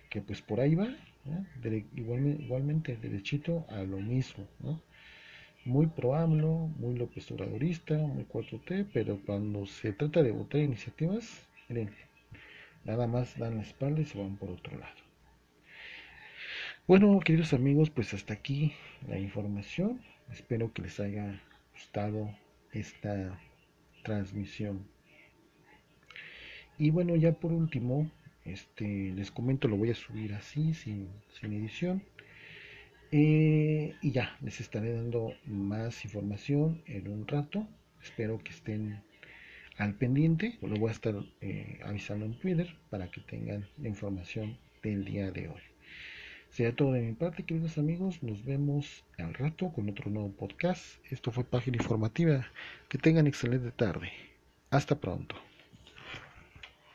que 0.10 0.22
pues 0.22 0.42
por 0.42 0.62
ahí 0.62 0.76
va, 0.76 0.96
igualmente, 1.94 2.42
igualmente 2.42 2.96
derechito 2.96 3.66
a 3.68 3.84
lo 3.84 3.98
mismo, 3.98 4.48
¿no? 4.60 4.82
Muy 5.66 5.88
pro 5.88 6.16
AMLO, 6.16 6.70
muy 6.78 6.96
López 6.96 7.30
Obradorista, 7.32 7.96
muy 7.98 8.24
4T, 8.26 8.88
pero 8.94 9.20
cuando 9.26 9.66
se 9.66 9.94
trata 9.94 10.22
de 10.24 10.32
votar 10.32 10.62
iniciativas, 10.62 11.48
miren, 11.68 11.90
nada 12.84 13.08
más 13.08 13.38
dan 13.38 13.58
la 13.58 13.64
espalda 13.64 14.02
y 14.02 14.06
se 14.06 14.18
van 14.18 14.38
por 14.38 14.52
otro 14.52 14.78
lado. 14.78 14.96
Bueno, 16.88 17.20
queridos 17.20 17.52
amigos, 17.54 17.90
pues 17.90 18.14
hasta 18.14 18.36
aquí 18.36 18.74
la 19.08 19.18
información. 19.18 20.02
Espero 20.32 20.72
que 20.72 20.84
les 20.84 21.00
haya 21.00 21.42
gustado 21.74 22.30
esta 22.72 23.40
transmisión. 24.04 24.88
Y 26.78 26.92
bueno, 26.92 27.16
ya 27.16 27.32
por 27.32 27.52
último, 27.52 28.12
este, 28.44 29.12
les 29.16 29.32
comento, 29.32 29.68
lo 29.68 29.78
voy 29.78 29.90
a 29.90 29.96
subir 29.96 30.34
así, 30.36 30.76
sin, 30.76 31.10
edición. 31.42 32.04
Eh, 33.18 33.96
y 34.02 34.12
ya, 34.12 34.36
les 34.42 34.60
estaré 34.60 34.92
dando 34.94 35.32
más 35.46 36.04
información 36.04 36.82
en 36.86 37.08
un 37.08 37.26
rato. 37.26 37.66
Espero 38.04 38.40
que 38.44 38.52
estén 38.52 39.02
al 39.78 39.94
pendiente. 39.94 40.58
Lo 40.62 40.76
voy 40.76 40.90
a 40.90 40.92
estar 40.92 41.16
eh, 41.40 41.80
avisando 41.86 42.26
en 42.26 42.38
Twitter 42.38 42.76
para 42.90 43.10
que 43.10 43.22
tengan 43.22 43.70
la 43.78 43.88
información 43.88 44.58
del 44.84 45.06
día 45.06 45.32
de 45.32 45.48
hoy. 45.48 45.62
Sería 46.50 46.76
todo 46.76 46.92
de 46.92 47.04
mi 47.04 47.14
parte, 47.14 47.44
queridos 47.44 47.78
amigos. 47.78 48.22
Nos 48.22 48.44
vemos 48.44 49.06
al 49.18 49.34
rato 49.34 49.72
con 49.72 49.88
otro 49.90 50.12
nuevo 50.12 50.32
podcast. 50.34 50.84
Esto 51.10 51.32
fue 51.32 51.46
Página 51.46 51.78
Informativa. 51.78 52.46
Que 52.90 52.98
tengan 52.98 53.28
excelente 53.28 53.72
tarde. 53.72 54.12
Hasta 54.72 55.00
pronto. 55.00 55.38